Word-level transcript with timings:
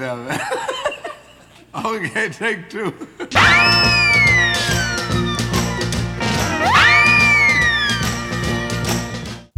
it 0.00 0.40
okay, 1.84 2.28
take 2.28 2.70
two. 2.70 2.92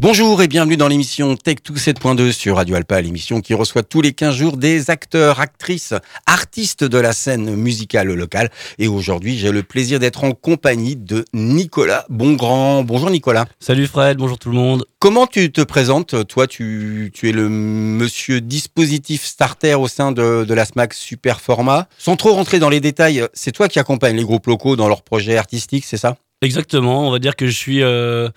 Bonjour 0.09 0.41
et 0.41 0.47
bienvenue 0.47 0.77
dans 0.77 0.87
l'émission 0.87 1.35
Tech2 1.35 1.77
7.2 1.77 2.31
sur 2.31 2.55
Radio 2.55 2.77
Alpa, 2.77 3.01
l'émission 3.01 3.41
qui 3.41 3.55
reçoit 3.55 3.83
tous 3.83 4.03
les 4.03 4.13
15 4.13 4.37
jours 4.37 4.57
des 4.57 4.89
acteurs, 4.89 5.41
actrices, 5.41 5.95
artistes 6.27 6.85
de 6.85 6.97
la 6.97 7.13
scène 7.13 7.57
musicale 7.57 8.13
locale. 8.15 8.53
Et 8.79 8.87
aujourd'hui, 8.87 9.37
j'ai 9.37 9.51
le 9.51 9.65
plaisir 9.65 9.99
d'être 9.99 10.23
en 10.23 10.31
compagnie 10.31 10.95
de 10.95 11.25
Nicolas 11.35 12.07
Bongrand. 12.09 12.85
Bonjour 12.85 13.11
Nicolas. 13.11 13.47
Salut 13.59 13.89
Fred, 13.89 14.19
bonjour 14.19 14.39
tout 14.39 14.51
le 14.51 14.55
monde. 14.55 14.85
Comment 15.01 15.27
tu 15.27 15.51
te 15.51 15.63
présentes 15.63 16.25
Toi, 16.29 16.47
tu, 16.47 17.11
tu 17.13 17.29
es 17.29 17.33
le 17.33 17.49
monsieur 17.49 18.41
dispositif 18.41 19.25
starter 19.25 19.75
au 19.75 19.89
sein 19.89 20.13
de, 20.13 20.45
de 20.45 20.55
la 20.55 20.67
SMAC 20.67 20.95
Super 20.95 21.41
Format. 21.41 21.89
Sans 21.99 22.15
trop 22.15 22.33
rentrer 22.33 22.61
dans 22.61 22.71
les 22.71 22.79
détails, 22.79 23.27
c'est 23.35 23.51
toi 23.51 23.67
qui 23.67 23.81
accompagnes 23.81 24.17
les 24.17 24.23
groupes 24.23 24.47
locaux 24.47 24.77
dans 24.77 24.87
leurs 24.87 25.03
projets 25.03 25.37
artistiques, 25.37 25.85
c'est 25.85 25.97
ça? 25.97 26.17
Exactement, 26.43 27.09
on 27.09 27.11
va 27.11 27.19
dire 27.19 27.35
que 27.35 27.47
je 27.47 27.57
suis 27.57 27.83
euh, 27.83 28.29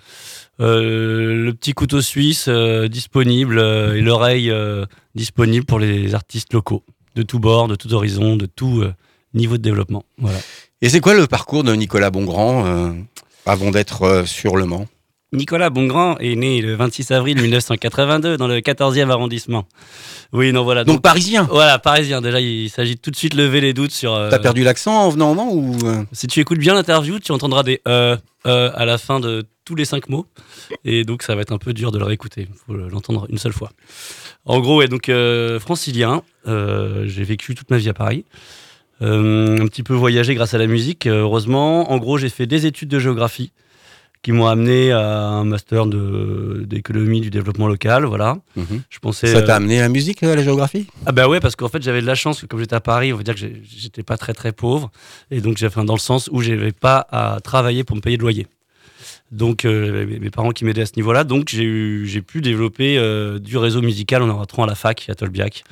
euh, 0.62 1.46
le 1.46 1.54
petit 1.54 1.74
couteau 1.74 2.02
suisse 2.02 2.46
euh, 2.50 2.90
disponible 2.90 3.60
euh, 3.60 3.96
et 3.96 4.02
l'oreille 4.02 4.52
disponible 5.16 5.66
pour 5.66 5.80
les 5.80 6.14
artistes 6.16 6.54
locaux, 6.54 6.84
de 7.16 7.24
tout 7.24 7.40
bord, 7.40 7.68
de 7.68 7.76
tout 7.76 7.94
horizon, 7.94 8.36
de 8.36 8.46
tout 8.46 8.84
niveau 9.34 9.58
de 9.58 9.62
développement. 9.62 10.04
Et 10.82 10.90
c'est 10.90 11.00
quoi 11.00 11.14
le 11.14 11.28
parcours 11.28 11.64
de 11.64 11.74
Nicolas 11.74 12.10
Bongrand 12.10 12.94
avant 13.46 13.72
d'être 13.72 14.24
sur 14.26 14.56
Le 14.56 14.66
Mans? 14.66 14.88
Nicolas 15.32 15.70
Bongrand 15.70 16.18
est 16.20 16.36
né 16.36 16.60
le 16.60 16.74
26 16.74 17.12
avril 17.12 17.40
1982 17.40 18.36
dans 18.38 18.48
le 18.48 18.62
14e 18.62 19.12
arrondissement. 19.12 19.68
Oui, 20.34 20.52
non, 20.52 20.64
voilà. 20.64 20.84
Donc, 20.84 21.04
parisien 21.04 21.44
voilà, 21.52 21.78
parisien. 21.78 22.20
Déjà, 22.20 22.42
il 22.42 22.68
s'agit 22.72 22.96
de 22.96 23.00
tout 23.00 23.12
de 23.12 23.16
suite 23.16 23.36
lever 23.36 23.62
les 23.62 23.74
doutes 23.74 23.92
sur. 23.92 24.14
euh, 24.14 24.32
T'as 24.32 24.40
perdu 24.40 24.64
l'accent 24.64 25.06
en 25.06 25.10
venant 25.10 25.32
au 25.32 25.36
Mans 25.36 25.54
ou 25.54 25.78
euh 25.86 26.04
Si 26.14 26.26
tu 26.26 26.40
écoutes 26.40 26.58
bien 26.58 26.74
l'interview, 26.74 27.20
tu 27.20 27.32
entendras 27.32 27.62
des 27.62 27.80
euh, 27.88 28.18
euh 28.48 28.72
à 28.74 28.86
la 28.86 28.98
fin 28.98 29.20
de 29.20 29.46
tous 29.66 29.76
les 29.76 29.86
cinq 29.86 30.10
mots. 30.10 30.26
Et 30.84 31.04
donc, 31.04 31.22
ça 31.22 31.36
va 31.36 31.42
être 31.42 31.52
un 31.52 31.60
peu 31.60 31.74
dur 31.74 31.92
de 31.92 32.00
le 32.00 32.06
réécouter. 32.06 32.48
Il 32.50 32.56
faut 32.66 32.74
l'entendre 32.74 33.28
une 33.30 33.38
seule 33.38 33.54
fois. 33.54 33.72
En 34.46 34.60
gros, 34.60 34.78
ouais, 34.78 34.88
donc 34.88 35.10
euh, 35.10 35.60
francilien. 35.60 36.24
J'ai 36.48 37.24
vécu 37.24 37.54
toute 37.54 37.70
ma 37.70 37.78
vie 37.78 37.90
à 37.90 37.94
Paris. 37.94 38.26
Un 39.00 39.68
petit 39.68 39.84
peu 39.84 39.94
voyagé 39.94 40.34
grâce 40.34 40.56
à 40.56 40.58
la 40.58 40.66
musique, 40.66 41.06
heureusement. 41.06 41.92
En 41.92 42.00
gros, 42.00 42.18
j'ai 42.18 42.30
fait 42.30 42.48
des 42.48 42.66
études 42.66 42.90
de 42.90 42.98
géographie 42.98 43.52
qui 44.22 44.32
m'ont 44.34 44.48
amené 44.48 44.92
à 44.92 45.28
un 45.28 45.46
master 45.46 45.86
d'économie 45.86 47.22
du 47.22 47.30
développement 47.30 47.68
local. 47.68 48.06
Voilà. 48.06 48.38
Mhm. 48.56 48.82
Je 48.90 49.00
pensais. 49.00 49.28
Ça 49.28 49.42
t'a 49.42 49.54
euh, 49.54 49.58
amené 49.58 49.80
à 49.80 49.84
la 49.84 49.90
musique, 49.90 50.22
à 50.24 50.36
la 50.36 50.44
géographie? 50.44 50.88
Ah 51.06 51.12
bah 51.12 51.28
ouais, 51.28 51.40
parce 51.40 51.56
qu'en 51.56 51.70
fait 51.70 51.82
j'avais 51.82 52.02
de 52.02 52.06
la 52.06 52.16
chance 52.16 52.42
que 52.42 52.46
comme 52.46 52.60
j'étais 52.60 52.76
à 52.76 52.82
Paris, 52.82 53.14
on 53.14 53.18
va 53.18 53.24
dire 53.24 53.36
que 53.36 53.42
j'étais 53.64 54.04
pas 54.04 54.18
très 54.18 54.34
très 54.34 54.52
pauvre, 54.52 54.92
et 55.32 55.42
donc 55.42 55.58
j'ai 55.58 55.68
enfin 55.68 55.86
dans 55.86 55.94
le 55.94 56.00
sens 56.00 56.30
où 56.32 56.42
j'avais 56.42 56.72
pas 56.74 57.08
à 57.12 57.40
travailler 57.42 57.84
pour 57.84 57.96
me 57.96 58.02
payer 58.02 58.18
de 58.18 58.22
loyer. 58.22 58.48
Donc 59.32 59.64
euh, 59.64 59.86
j'avais 59.86 60.20
mes 60.20 60.30
parents 60.32 60.52
qui 60.52 60.66
m'aidaient 60.66 60.82
à 60.82 60.88
ce 60.88 60.96
niveau-là, 60.98 61.24
donc 61.24 61.50
j'ai 61.50 62.22
pu 62.22 62.42
développer 62.42 62.98
euh, 62.98 63.40
du 63.40 63.58
réseau 63.58 63.82
musical 63.82 64.24
en 64.24 64.36
rentrant 64.36 64.64
à 64.64 64.68
la 64.68 64.76
fac 64.76 65.06
à 65.10 65.16
Tolbiac. 65.16 65.64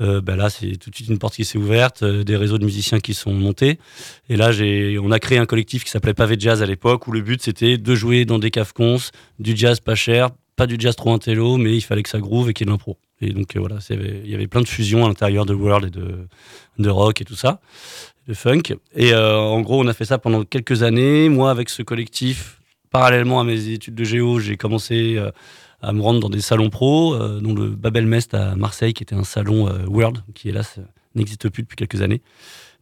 Euh, 0.00 0.20
bah 0.20 0.36
là 0.36 0.48
c'est 0.48 0.76
tout 0.76 0.90
de 0.90 0.94
suite 0.94 1.08
une 1.08 1.18
porte 1.18 1.34
qui 1.34 1.44
s'est 1.44 1.58
ouverte, 1.58 2.04
euh, 2.04 2.22
des 2.22 2.36
réseaux 2.36 2.58
de 2.58 2.64
musiciens 2.64 3.00
qui 3.00 3.14
sont 3.14 3.32
montés, 3.32 3.80
et 4.28 4.36
là 4.36 4.50
on 5.02 5.10
a 5.10 5.18
créé 5.18 5.38
un 5.38 5.46
collectif 5.46 5.82
qui 5.82 5.90
s'appelait 5.90 6.14
Pavé 6.14 6.36
Jazz 6.38 6.62
à 6.62 6.66
l'époque 6.66 7.08
où 7.08 7.12
le 7.12 7.20
but 7.20 7.42
c'était 7.42 7.78
de 7.78 7.94
jouer 7.96 8.24
dans 8.24 8.38
des 8.38 8.52
cafes 8.52 8.72
cons, 8.72 8.98
du 9.40 9.56
jazz 9.56 9.80
pas 9.80 9.96
cher, 9.96 10.30
pas 10.54 10.66
du 10.66 10.76
jazz 10.78 10.94
trop 10.94 11.12
intello, 11.12 11.56
mais 11.56 11.74
il 11.74 11.80
fallait 11.80 12.04
que 12.04 12.10
ça 12.10 12.20
groove 12.20 12.50
et 12.50 12.54
qu'il 12.54 12.66
y 12.66 12.66
ait 12.66 12.70
de 12.70 12.72
l'impro. 12.72 12.96
Et 13.20 13.32
donc 13.32 13.56
euh, 13.56 13.60
voilà, 13.60 13.78
il 13.90 14.30
y 14.30 14.34
avait 14.36 14.46
plein 14.46 14.60
de 14.60 14.68
fusions 14.68 15.04
à 15.04 15.08
l'intérieur 15.08 15.46
de 15.46 15.54
world 15.54 15.86
et 15.86 15.90
de, 15.90 16.28
de 16.78 16.90
rock 16.90 17.20
et 17.20 17.24
tout 17.24 17.34
ça, 17.34 17.60
de 18.28 18.34
funk. 18.34 18.76
Et 18.94 19.12
en 19.14 19.60
gros, 19.62 19.82
on 19.82 19.88
a 19.88 19.94
fait 19.94 20.04
ça 20.04 20.18
pendant 20.18 20.44
quelques 20.44 20.84
années. 20.84 21.28
Moi, 21.28 21.50
avec 21.50 21.70
ce 21.70 21.82
collectif, 21.82 22.60
parallèlement 22.90 23.40
à 23.40 23.44
mes 23.44 23.68
études 23.70 23.96
de 23.96 24.04
géo, 24.04 24.38
j'ai 24.38 24.56
commencé 24.56 25.18
à 25.80 25.92
me 25.92 26.00
rendre 26.00 26.20
dans 26.20 26.30
des 26.30 26.40
salons 26.40 26.70
pro, 26.70 27.14
euh, 27.14 27.40
dont 27.40 27.54
le 27.54 27.70
Babel 27.70 28.06
Mest 28.06 28.34
à 28.34 28.56
Marseille, 28.56 28.94
qui 28.94 29.02
était 29.02 29.14
un 29.14 29.24
salon 29.24 29.68
euh, 29.68 29.86
world, 29.86 30.22
qui 30.34 30.48
hélas 30.48 30.78
n'existe 31.14 31.48
plus 31.48 31.62
depuis 31.62 31.76
quelques 31.76 32.02
années. 32.02 32.20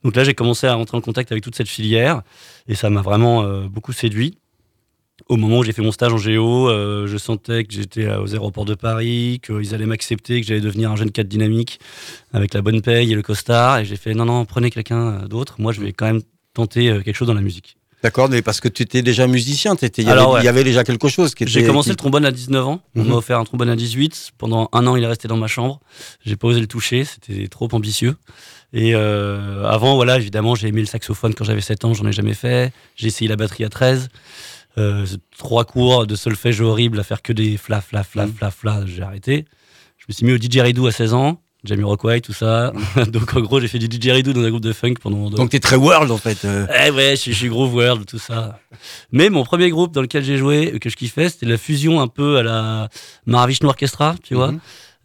Donc 0.03 0.17
là, 0.17 0.25
j'ai 0.25 0.35
commencé 0.35 0.67
à 0.67 0.75
rentrer 0.75 0.97
en 0.97 1.01
contact 1.01 1.33
avec 1.33 1.43
toute 1.43 1.57
cette 1.57 1.69
filière, 1.69 2.23
et 2.69 2.75
ça 2.75 2.91
m'a 2.91 3.03
vraiment 3.03 3.43
euh, 3.43 3.69
beaucoup 3.69 3.93
séduit. 3.93 4.39
Au 5.29 5.37
moment 5.37 5.59
où 5.59 5.65
j'ai 5.65 5.73
fait 5.73 5.83
mon 5.83 5.93
stage 5.93 6.13
en 6.13 6.19
géo, 6.19 6.69
je 6.69 7.17
sentais 7.17 7.65
que 7.65 7.73
j'étais 7.73 8.07
aux 8.15 8.35
aéroports 8.35 8.67
de 8.67 8.75
Paris, 8.75 9.41
qu'ils 9.43 9.75
allaient 9.75 9.87
m'accepter, 9.87 10.43
que 10.43 10.47
j'allais 10.47 10.61
devenir 10.61 10.93
un 10.93 10.97
jeune 10.97 11.11
cadre 11.11 11.31
dynamique 11.31 11.81
avec 12.35 12.53
la 12.53 12.61
bonne 12.61 12.83
paye 12.83 13.11
et 13.11 13.15
le 13.15 13.23
costard. 13.23 13.79
Et 13.79 13.87
j'ai 13.87 13.97
fait 13.97 14.13
non, 14.13 14.27
non, 14.27 14.45
prenez 14.45 14.71
quelqu'un 14.71 15.27
d'autre. 15.27 15.55
Moi, 15.59 15.73
je 15.73 15.81
vais 15.81 15.95
quand 15.95 16.05
même 16.05 16.21
tenter 16.53 17.01
quelque 17.03 17.15
chose 17.15 17.29
dans 17.29 17.35
la 17.35 17.41
musique. 17.41 17.76
D'accord, 18.03 18.29
mais 18.29 18.43
parce 18.43 18.61
que 18.61 18.69
tu 18.69 18.83
étais 18.83 19.03
déjà 19.03 19.27
musicien, 19.27 19.75
il 19.81 20.05
y, 20.05 20.09
Alors, 20.11 20.27
avait, 20.29 20.35
ouais. 20.35 20.41
il 20.43 20.45
y 20.45 20.49
avait 20.49 20.65
déjà 20.65 20.85
quelque 20.85 21.09
chose 21.09 21.35
qui 21.35 21.43
était. 21.45 21.51
J'ai 21.53 21.65
commencé 21.65 21.91
le 21.91 21.97
trombone 21.97 22.25
à 22.25 22.31
19 22.31 22.67
ans. 22.67 22.81
On 22.95 23.03
Mhm. 23.03 23.09
m'a 23.09 23.15
offert 23.17 23.39
un 23.39 23.45
trombone 23.45 23.71
à 23.71 23.75
18. 23.77 24.33
Pendant 24.39 24.69
un 24.73 24.87
an, 24.87 24.97
il 24.97 25.03
est 25.03 25.07
resté 25.09 25.29
dans 25.29 25.37
ma 25.39 25.47
chambre. 25.49 25.81
J'ai 26.25 26.37
pas 26.37 26.49
osé 26.49 26.61
le 26.61 26.67
toucher. 26.67 27.05
C'était 27.05 27.49
trop 27.49 27.69
ambitieux. 27.73 28.17
Et 28.73 28.95
euh, 28.95 29.65
avant, 29.65 29.95
voilà, 29.97 30.17
évidemment, 30.19 30.55
j'ai 30.55 30.69
aimé 30.69 30.81
le 30.81 30.87
saxophone 30.87 31.35
quand 31.35 31.45
j'avais 31.45 31.61
7 31.63 31.85
ans. 31.87 31.95
J'en 31.95 32.07
ai 32.07 32.13
jamais 32.13 32.35
fait. 32.35 32.73
J'ai 32.97 33.07
essayé 33.09 33.29
la 33.29 33.37
batterie 33.37 33.65
à 33.65 33.71
13. 33.71 34.09
Euh, 34.79 35.07
trois 35.39 35.65
cours 35.65 36.07
de 36.07 36.15
solfège 36.17 36.61
horrible 36.61 37.01
à 37.01 37.03
faire 37.03 37.23
que 37.23 37.33
des 37.33 37.57
fla, 37.57 37.81
fla, 37.81 38.05
fla, 38.05 38.27
Mhm. 38.27 38.35
fla, 38.35 38.51
fla. 38.51 38.83
J'ai 38.87 39.03
arrêté. 39.03 39.47
Je 39.97 40.05
me 40.09 40.13
suis 40.13 40.27
mis 40.27 40.33
au 40.33 40.39
didgeridoo 40.39 40.87
à 40.87 40.93
16 40.93 41.15
ans. 41.15 41.41
Jamiroquai, 41.67 42.21
tout 42.21 42.33
ça. 42.33 42.73
Donc, 43.09 43.35
en 43.37 43.41
gros, 43.41 43.61
j'ai 43.61 43.69
fait 43.69 43.79
du 43.79 43.89
didgeridoo 43.89 44.33
dans 44.33 44.43
un 44.43 44.51
groupe 44.51 44.63
de 44.63 44.73
funk 44.73 44.95
pendant 45.03 45.29
deux, 45.31 45.37
Donc 45.37 45.51
t'es 45.51 45.61
très 45.61 45.77
world 45.77 46.11
en 46.11 46.17
fait. 46.19 46.45
euh. 46.45 46.67
eh 46.87 46.91
ouais, 46.91 47.15
je 47.17 47.33
suis, 47.33 47.49
Groove 47.49 47.75
World, 47.75 48.07
tout 48.07 48.19
ça. 48.19 48.59
Mais 49.13 49.31
mon 49.31 49.45
premier 49.45 49.71
groupe 49.71 49.93
dans 49.93 50.03
lequel 50.03 50.25
j'ai 50.25 50.37
joué, 50.37 50.73
euh, 50.75 50.79
que 50.79 50.89
je 50.91 50.97
kiffais, 50.97 51.29
c'était 51.29 51.47
la 51.47 51.59
fusion 51.59 52.01
un 52.01 52.09
peu 52.09 52.39
à 52.39 52.43
la 52.43 52.89
Mahavishnu 53.27 53.69
Orchestra, 53.69 54.15
tu 54.23 54.35
vois. 54.35 54.53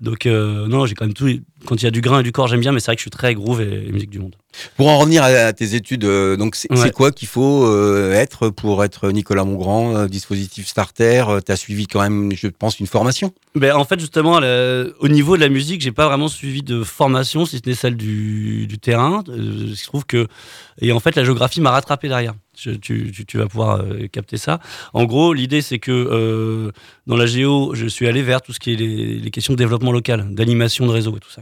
Donc, 0.01 0.25
euh, 0.25 0.67
non, 0.67 0.85
j'ai 0.87 0.95
quand 0.95 1.05
même 1.05 1.13
tout. 1.13 1.29
Quand 1.65 1.75
il 1.75 1.83
y 1.83 1.87
a 1.87 1.91
du 1.91 2.01
grain 2.01 2.19
et 2.21 2.23
du 2.23 2.31
corps, 2.31 2.47
j'aime 2.47 2.59
bien, 2.59 2.71
mais 2.71 2.79
c'est 2.79 2.87
vrai 2.87 2.95
que 2.95 2.99
je 3.01 3.03
suis 3.03 3.11
très 3.11 3.35
groove 3.35 3.61
et, 3.61 3.87
et 3.87 3.91
musique 3.91 4.09
du 4.09 4.17
monde. 4.19 4.35
Pour 4.75 4.89
en 4.89 4.97
revenir 4.97 5.23
à, 5.23 5.53
tes 5.53 5.75
études, 5.75 6.03
euh, 6.05 6.35
donc 6.35 6.55
c'est 6.55 6.71
Ouais. 6.71 6.89
quoi 6.91 7.11
qu'il 7.11 7.27
faut 7.27 7.65
euh, 7.65 8.11
être 8.11 8.49
pour 8.49 8.83
être 8.83 9.11
Nicolas 9.11 9.45
Mongrand, 9.45 10.07
dispositif 10.07 10.67
starter 10.67 11.23
euh, 11.29 11.39
T'as 11.39 11.55
suivi 11.55 11.85
quand 11.85 12.01
même, 12.01 12.31
je 12.33 12.47
pense, 12.47 12.79
une 12.79 12.87
formation? 12.87 13.31
Ben, 13.55 13.75
en 13.75 13.85
fait, 13.85 13.99
justement, 13.99 14.37
au 14.99 15.07
niveau 15.07 15.35
de 15.35 15.41
la 15.41 15.49
musique, 15.49 15.81
j'ai 15.81 15.91
pas 15.91 16.07
vraiment 16.07 16.27
suivi 16.29 16.63
de 16.63 16.83
formation, 16.83 17.45
si 17.45 17.59
ce 17.63 17.69
n'est 17.69 17.75
celle 17.75 17.95
du, 17.95 18.65
du 18.67 18.79
terrain. 18.79 19.23
Se 19.27 19.85
trouve 19.85 20.05
que. 20.05 20.27
Et 20.81 20.91
en 20.91 20.99
fait, 20.99 21.15
la 21.15 21.23
géographie 21.23 21.61
m'a 21.61 21.71
rattrapé 21.71 22.07
derrière. 22.07 22.33
Tu, 22.61 23.37
vas 23.37 23.47
pouvoir 23.47 23.81
euh, 23.81 24.07
capter 24.07 24.37
ça. 24.37 24.59
En 24.93 25.05
gros, 25.05 25.33
l'idée, 25.33 25.61
c'est 25.61 25.79
que 25.79 25.91
euh, 25.91 26.71
dans 27.07 27.17
la 27.17 27.25
géo, 27.25 27.73
je 27.73 27.87
suis 27.87 28.07
allé 28.07 28.21
vers 28.21 28.41
tout 28.41 28.53
ce 28.53 28.59
qui 28.59 28.73
est 28.73 28.75
les, 28.75 29.31
questions 29.31 29.53
de 29.53 29.57
développement 29.57 29.91
local, 29.91 30.27
d'animation 30.33 30.85
de 30.85 30.91
réseau 30.91 31.15
et 31.17 31.19
tout 31.19 31.31
ça. 31.31 31.41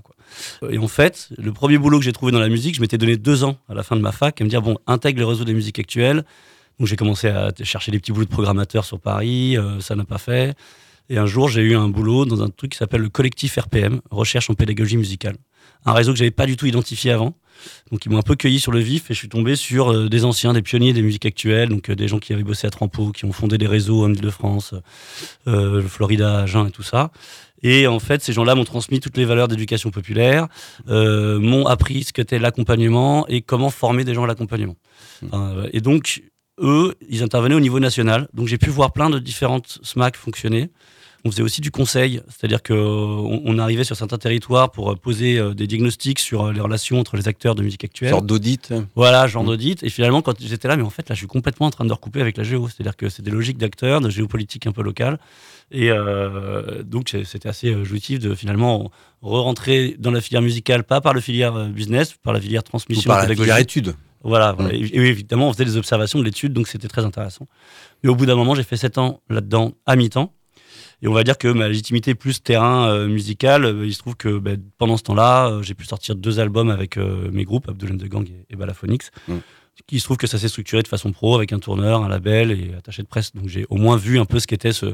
Et 0.70 0.78
en 0.78 0.88
fait, 0.88 1.30
le 1.38 1.52
premier 1.52 1.78
boulot 1.78 2.00
que 2.00 2.06
j'ai 2.06 2.14
trouvé 2.14 2.32
dans 2.32 2.40
la 2.40 2.50
musique, 2.50 2.76
je 2.76 2.82
m'étais 2.82 2.98
donné 2.98 3.18
deux 3.18 3.44
ans 3.44 3.58
à 3.68 3.74
la 3.74 3.84
fin 3.84 3.96
de 3.96 4.02
ma 4.02 4.12
fac 4.12 4.40
à 4.40 4.44
me 4.44 4.50
dire 4.50 4.62
bon, 4.62 4.78
intègre 4.88 5.20
le 5.20 5.26
réseau 5.26 5.44
des 5.44 5.54
musiques 5.54 5.80
actuelles. 5.80 6.24
Donc 6.80 6.88
j'ai 6.88 6.96
commencé 6.96 7.28
à 7.28 7.52
chercher 7.64 7.92
des 7.92 8.00
petits 8.00 8.14
boulots 8.14 8.26
de 8.26 8.32
programmateur 8.32 8.86
sur 8.86 9.00
Paris, 9.00 9.58
euh, 9.58 9.82
ça 9.82 9.96
n'a 9.96 10.06
pas 10.06 10.18
fait. 10.18 10.56
Et 11.10 11.18
un 11.18 11.26
jour, 11.26 11.50
j'ai 11.50 11.62
eu 11.62 11.76
un 11.76 11.90
boulot 11.90 12.26
dans 12.26 12.42
un 12.42 12.50
truc 12.50 12.72
qui 12.72 12.78
s'appelle 12.78 13.02
le 13.02 13.10
collectif 13.10 13.58
RPM, 13.58 14.00
Recherche 14.12 14.50
en 14.50 14.54
pédagogie 14.54 14.96
musicale. 14.96 15.36
Un 15.86 15.94
réseau 15.94 16.14
que 16.14 16.18
j'avais 16.18 16.32
pas 16.32 16.46
du 16.46 16.56
tout 16.56 16.68
identifié 16.68 17.12
avant. 17.12 17.36
Donc 17.92 18.06
ils 18.06 18.12
m'ont 18.12 18.18
un 18.18 18.24
peu 18.24 18.36
cueilli 18.36 18.60
sur 18.60 18.72
le 18.72 18.80
vif 18.80 19.10
et 19.10 19.14
je 19.14 19.20
suis 19.20 19.30
tombé 19.30 19.56
sur 19.56 19.92
euh, 19.92 20.10
des 20.10 20.26
anciens, 20.26 20.54
des 20.54 20.62
pionniers 20.62 20.94
des 20.94 21.02
musiques 21.02 21.26
actuelles, 21.26 21.70
donc 21.70 21.90
euh, 21.90 21.96
des 21.96 22.08
gens 22.08 22.20
qui 22.20 22.34
avaient 22.34 22.44
bossé 22.44 22.68
à 22.68 22.70
Trampo, 22.70 23.12
qui 23.12 23.26
ont 23.26 23.32
fondé 23.32 23.58
des 23.58 23.68
réseaux 23.68 24.04
en 24.04 24.14
Ile-de-France, 24.14 24.76
euh, 25.48 25.82
Florida, 25.82 26.42
Agen 26.42 26.68
et 26.68 26.72
tout 26.72 26.84
ça. 26.84 27.12
Et 27.62 27.88
en 27.88 28.00
fait, 28.00 28.22
ces 28.22 28.34
gens-là 28.34 28.56
m'ont 28.56 28.64
transmis 28.64 29.00
toutes 29.00 29.18
les 29.18 29.26
valeurs 29.26 29.48
d'éducation 29.48 29.92
populaire, 29.92 30.48
euh, 30.90 31.40
m'ont 31.40 31.66
appris 31.66 32.04
ce 32.04 32.14
qu'était 32.14 32.40
l'accompagnement 32.40 33.28
et 33.28 33.42
comment 33.42 33.70
former 33.70 34.04
des 34.04 34.14
gens 34.14 34.24
à 34.24 34.28
l'accompagnement. 34.28 34.76
Euh, 35.34 35.68
et 35.74 35.82
donc, 35.82 36.24
eux, 36.60 36.96
ils 37.10 37.24
intervenaient 37.24 37.56
au 37.56 37.60
niveau 37.60 37.80
national. 37.80 38.28
Donc, 38.34 38.48
j'ai 38.48 38.58
pu 38.58 38.70
voir 38.70 38.94
plein 38.94 39.10
de 39.10 39.20
différentes 39.20 39.80
SMAC 39.84 40.16
fonctionner. 40.16 40.70
On 41.26 41.32
faisait 41.32 41.44
aussi 41.44 41.60
du 41.60 41.70
conseil, 41.70 42.22
c'est-à-dire 42.30 42.64
qu'on 42.64 43.42
on 43.44 43.60
arrivait 43.60 43.84
sur 43.84 43.96
certains 43.96 44.18
territoires 44.18 44.72
pour 44.72 44.92
euh, 44.92 44.96
poser 44.96 45.38
euh, 45.38 45.54
des 45.54 45.68
diagnostics 45.68 46.20
sur 46.20 46.46
euh, 46.46 46.54
les 46.54 46.62
relations 46.62 46.98
entre 47.00 47.18
les 47.18 47.28
acteurs 47.28 47.56
de 47.56 47.62
musique 47.62 47.84
actuelle. 47.84 48.12
Sorte 48.12 48.26
d'audit. 48.26 48.74
Voilà, 48.96 49.28
genre 49.28 49.44
Mm. 49.44 49.48
d'audit. 49.48 49.84
Et 49.84 49.90
finalement, 49.90 50.22
quand 50.22 50.40
j'étais 50.40 50.68
là, 50.70 50.78
mais 50.78 50.84
en 50.84 50.90
fait, 50.90 51.10
là, 51.10 51.16
je 51.16 51.20
suis 51.20 51.28
complètement 51.28 51.66
en 51.68 51.72
train 51.72 51.84
de 51.86 51.92
recouper 51.92 52.22
avec 52.22 52.38
la 52.38 52.44
géo. 52.44 52.70
C'est-à-dire 52.70 52.96
que 52.96 53.10
c'est 53.10 53.22
des 53.22 53.32
logiques 53.32 53.58
d'acteurs, 53.58 54.00
de 54.00 54.10
géopolitique 54.10 54.66
un 54.68 54.72
peu 54.72 54.82
locale. 54.82 55.20
Et 55.72 55.92
euh, 55.92 56.84
donc, 56.84 57.16
c'était 57.26 57.50
assez 57.50 57.68
euh, 57.70 57.84
jouitif 57.84 58.20
de 58.20 58.34
finalement 58.34 58.90
re-rentrer 59.22 59.96
dans 60.00 60.12
la 60.12 60.22
filière 60.22 60.42
musicale, 60.42 60.84
pas 60.84 61.02
par 61.02 61.14
la 61.14 61.22
filière 61.22 61.56
euh, 61.56 61.68
business, 61.68 62.14
par 62.24 62.34
la 62.34 62.40
filière 62.40 62.62
Ou 62.62 62.70
transmission 62.70 63.08
par 63.10 63.28
la 63.28 63.36
filière 63.36 63.58
études. 63.58 63.94
Voilà, 64.24 64.54
Mm. 64.54 64.56
voilà. 64.58 64.74
Et, 64.74 64.78
et 64.80 65.00
oui, 65.00 65.08
évidemment, 65.08 65.50
on 65.50 65.54
faisait 65.54 65.66
des 65.66 65.78
observations 65.78 66.18
de 66.20 66.24
l'étude, 66.24 66.54
donc 66.54 66.68
c'était 66.68 66.88
très 66.88 67.04
intéressant. 67.06 67.46
Mais 68.04 68.10
au 68.10 68.16
bout 68.16 68.26
d'un 68.26 68.36
moment, 68.36 68.56
j'ai 68.56 68.64
fait 68.64 68.78
7 68.78 68.98
ans 68.98 69.22
là-dedans 69.30 69.74
à 69.86 69.96
mi-temps. 69.96 70.34
Et 71.02 71.08
on 71.08 71.14
va 71.14 71.24
dire 71.24 71.38
que 71.38 71.48
ma 71.48 71.68
légitimité 71.68 72.14
plus 72.14 72.44
terrain 72.44 72.90
euh, 72.90 73.08
musical, 73.08 73.64
euh, 73.64 73.86
il 73.86 73.94
se 73.94 74.00
trouve 74.00 74.16
que 74.16 74.38
ben, 74.38 74.62
pendant 74.78 74.98
ce 74.98 75.04
temps-là, 75.04 75.48
euh, 75.48 75.64
j'ai 75.64 75.74
pu 75.74 75.86
sortir 75.86 76.16
deux 76.16 76.40
albums 76.40 76.70
avec 76.70 76.98
mes 76.98 77.46
groupes, 77.46 77.70
Abdul 77.70 77.96
de 77.98 78.08
Gang 78.08 78.28
et, 78.28 78.54
et 78.54 78.56
Balaphonix. 78.56 79.12
Mm. 79.28 79.38
Il 79.92 80.00
se 80.00 80.06
trouve 80.06 80.18
que 80.18 80.28
ça 80.28 80.38
s'est 80.38 80.50
structuré 80.50 80.84
de 80.84 80.90
façon 80.90 81.14
pro 81.14 81.36
avec 81.36 81.54
un 81.54 81.60
tourneur, 81.60 82.04
un 82.04 82.10
label 82.10 82.52
et 82.52 82.74
attaché 82.78 83.02
de 83.02 83.08
presse. 83.08 83.34
Donc 83.34 83.48
j'ai 83.48 83.66
au 83.70 83.78
moins 83.78 83.96
vu 83.96 84.20
un 84.20 84.26
peu 84.26 84.40
ce 84.40 84.48
qu'était 84.48 84.74
ce, 84.74 84.94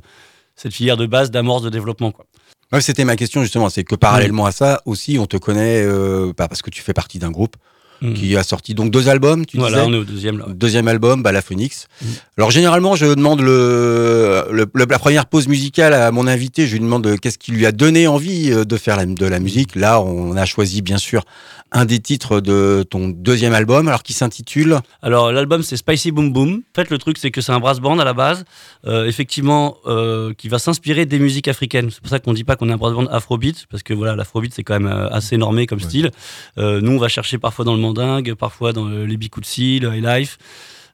cette 0.56 0.74
filière 0.74 0.96
de 0.96 1.08
base 1.08 1.32
d'amorce 1.32 1.64
de 1.64 1.72
développement. 1.72 2.12
Quoi. 2.12 2.28
Ouais, 2.72 2.82
C'était 2.82 3.04
ma 3.04 3.16
question 3.16 3.42
justement, 3.42 3.70
c'est 3.70 3.84
que 3.84 3.96
parallèlement 3.96 4.46
à 4.46 4.52
ça 4.52 4.84
aussi, 4.86 5.18
on 5.18 5.26
te 5.26 5.38
connaît 5.38 5.88
pas 6.34 6.48
parce 6.48 6.62
que 6.62 6.70
tu 6.70 6.84
fais 6.84 6.94
partie 6.94 7.18
d'un 7.18 7.32
groupe, 7.32 7.56
Mm. 8.02 8.14
qui 8.14 8.36
a 8.36 8.44
sorti 8.44 8.74
donc 8.74 8.92
deux 8.92 9.08
albums. 9.08 9.46
Tu 9.46 9.58
voilà, 9.58 9.86
on 9.86 9.94
est 9.94 9.98
au 9.98 10.04
deuxième. 10.04 10.38
Là. 10.38 10.46
Deuxième 10.50 10.88
album, 10.88 11.24
bah, 11.24 11.32
La 11.32 11.42
Phoenix. 11.42 11.88
Mm. 12.02 12.06
Alors 12.38 12.52
généralement, 12.52 12.96
je 12.96 13.06
demande 13.06 13.42
le, 13.42 14.46
le, 14.52 14.66
la 14.76 15.00
première 15.00 15.26
pause 15.26 15.48
musicale 15.48 15.94
à 15.94 16.12
mon 16.12 16.28
invité. 16.28 16.68
Je 16.68 16.74
lui 16.74 16.82
demande 16.82 17.20
qu'est-ce 17.20 17.38
qui 17.38 17.52
lui 17.52 17.66
a 17.66 17.72
donné 17.72 18.08
envie 18.08 18.52
euh, 18.52 18.66
de 18.66 18.78
faire 18.78 18.98
la, 18.98 19.06
de 19.06 19.26
la 19.26 19.40
musique. 19.40 19.76
Là, 19.76 20.02
on 20.02 20.36
a 20.36 20.46
choisi 20.46 20.82
bien 20.82 20.98
sûr 20.98 21.24
un 21.72 21.86
des 21.86 22.00
titres 22.00 22.42
de 22.42 22.86
ton 22.90 23.10
deuxième 23.10 23.54
album, 23.54 23.88
alors 23.88 24.04
qui 24.04 24.14
s'intitule. 24.14 24.80
Alors 25.02 25.32
l'album 25.32 25.62
c'est 25.64 25.78
Spicy 25.78 26.12
Boom 26.12 26.32
Boom. 26.32 26.62
En 26.72 26.76
fait, 26.76 26.90
le 26.90 26.98
truc 26.98 27.18
c'est 27.18 27.32
que 27.32 27.42
c'est 27.42 27.52
un 27.52 27.60
brass 27.60 27.80
band 27.80 28.00
à 28.00 28.06
la 28.06 28.14
base, 28.14 28.46
euh, 28.86 29.06
effectivement, 29.06 29.78
euh, 29.86 30.34
qui 30.34 30.48
va 30.48 30.60
s'inspirer 30.60 31.06
des 31.06 31.20
musiques 31.20 31.48
africaines. 31.48 31.90
C'est 31.92 32.00
pour 32.00 32.10
ça 32.10 32.20
qu'on 32.20 32.34
dit 32.34 32.44
pas 32.44 32.56
qu'on 32.56 32.70
est 32.70 32.74
un 32.74 32.78
brass 32.78 32.94
band 32.94 33.08
afrobeat, 33.08 33.66
parce 33.70 33.84
que 33.84 33.94
voilà, 33.94 34.16
l'afrobeat 34.16 34.54
c'est 34.54 34.64
quand 34.64 34.80
même 34.80 34.88
assez 35.12 35.38
normé 35.38 35.66
comme 35.66 35.80
style. 35.80 36.12
Euh, 36.58 36.80
nous, 36.82 36.94
on 36.94 36.98
va 36.98 37.08
chercher 37.08 37.38
parfois 37.38 37.66
dans 37.66 37.76
le 37.76 37.82
mandingue, 37.86 38.34
parfois 38.34 38.74
dans 38.74 38.88
les 38.88 39.18
Bikutsi, 39.18 39.80
le 39.80 39.96
high 39.96 40.04
life. 40.04 40.38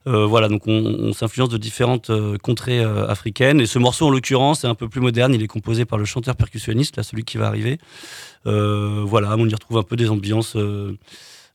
Euh, 0.08 0.26
voilà, 0.26 0.48
donc 0.48 0.64
on, 0.68 0.72
on 0.72 1.14
s'influence 1.14 1.50
de 1.50 1.58
différentes 1.58 2.10
euh, 2.10 2.38
contrées 2.38 2.80
euh, 2.80 3.08
africaines. 3.08 3.62
Et 3.62 3.68
ce 3.68 3.78
morceau, 3.78 4.08
en 4.08 4.10
l'occurrence, 4.10 4.64
est 4.64 4.68
un 4.68 4.76
peu 4.76 4.90
plus 4.90 5.02
moderne. 5.02 5.34
Il 5.34 5.44
est 5.44 5.48
composé 5.48 5.86
par 5.86 6.00
le 6.00 6.06
chanteur 6.06 6.36
percussionniste, 6.36 6.98
là, 6.98 7.04
celui 7.04 7.24
qui 7.24 7.38
va 7.38 7.48
arriver. 7.48 7.78
voilà, 8.46 9.36
on 9.38 9.48
y 9.48 9.54
retrouve 9.54 9.78
un 9.78 9.84
peu 9.84 9.96
des 9.96 10.10
ambiances 10.10 10.58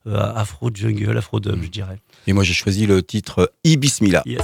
afro-jungle, 0.05 1.17
afro-dub, 1.17 1.61
je 1.63 1.69
dirais. 1.69 1.99
Et 2.27 2.33
moi, 2.33 2.43
j'ai 2.43 2.53
choisi 2.53 2.85
le 2.85 3.03
titre 3.03 3.51
Ibismila. 3.63 4.23
Yes. 4.25 4.41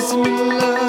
Bismillah. 0.00 0.79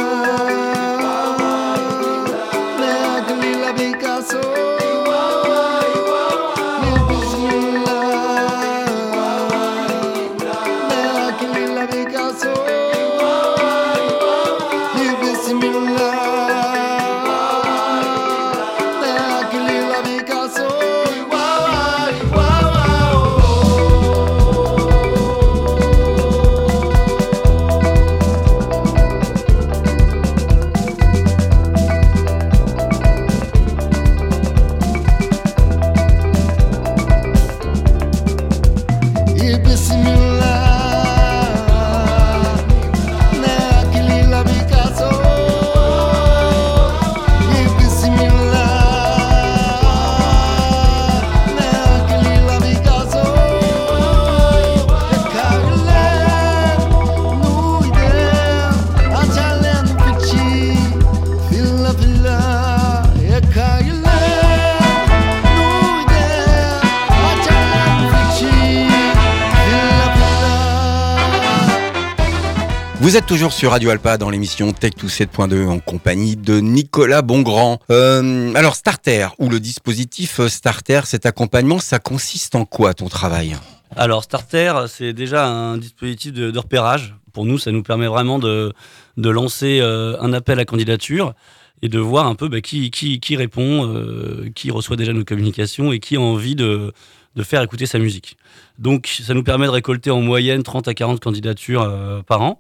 Vous 73.11 73.17
êtes 73.17 73.25
toujours 73.25 73.51
sur 73.51 73.71
Radio 73.71 73.89
Alpa 73.89 74.17
dans 74.17 74.29
l'émission 74.29 74.71
Tech 74.71 74.93
7.2 74.93 75.67
en 75.67 75.79
compagnie 75.79 76.37
de 76.37 76.61
Nicolas 76.61 77.21
Bongrand. 77.21 77.77
Euh, 77.91 78.53
alors 78.55 78.75
Starter 78.75 79.27
ou 79.37 79.49
le 79.49 79.59
dispositif 79.59 80.39
Starter, 80.47 81.01
cet 81.03 81.25
accompagnement, 81.25 81.79
ça 81.79 81.99
consiste 81.99 82.55
en 82.55 82.63
quoi 82.63 82.93
ton 82.93 83.09
travail? 83.09 83.57
Alors 83.97 84.23
Starter, 84.23 84.85
c'est 84.87 85.11
déjà 85.11 85.45
un 85.45 85.77
dispositif 85.77 86.31
de, 86.31 86.57
repérage. 86.57 87.13
Pour 87.33 87.45
nous, 87.45 87.57
ça 87.57 87.73
nous 87.73 87.83
permet 87.83 88.07
vraiment 88.07 88.39
de, 88.39 88.71
de 89.17 89.29
lancer 89.29 89.79
euh, 89.81 90.15
un 90.21 90.31
appel 90.31 90.57
à 90.59 90.63
candidature 90.63 91.33
et 91.81 91.89
de 91.89 91.99
voir 91.99 92.27
un 92.27 92.35
peu 92.35 92.47
bah, 92.47 92.61
qui, 92.61 92.91
qui, 92.91 93.35
répond, 93.35 93.93
euh, 93.93 94.49
qui 94.55 94.71
reçoit 94.71 94.95
déjà 94.95 95.11
nos 95.11 95.25
communications 95.25 95.91
et 95.91 95.99
qui 95.99 96.15
a 96.15 96.21
envie 96.21 96.55
de, 96.55 96.93
de 97.35 97.43
faire 97.43 97.61
écouter 97.61 97.85
sa 97.85 97.99
musique. 97.99 98.37
Donc 98.79 99.07
ça 99.07 99.33
nous 99.33 99.43
permet 99.43 99.65
de 99.65 99.71
récolter 99.71 100.11
en 100.11 100.21
moyenne 100.21 100.63
30 100.63 100.87
à 100.87 100.93
40 100.93 101.19
candidatures 101.19 101.81
euh, 101.81 102.21
par 102.21 102.41
an 102.41 102.59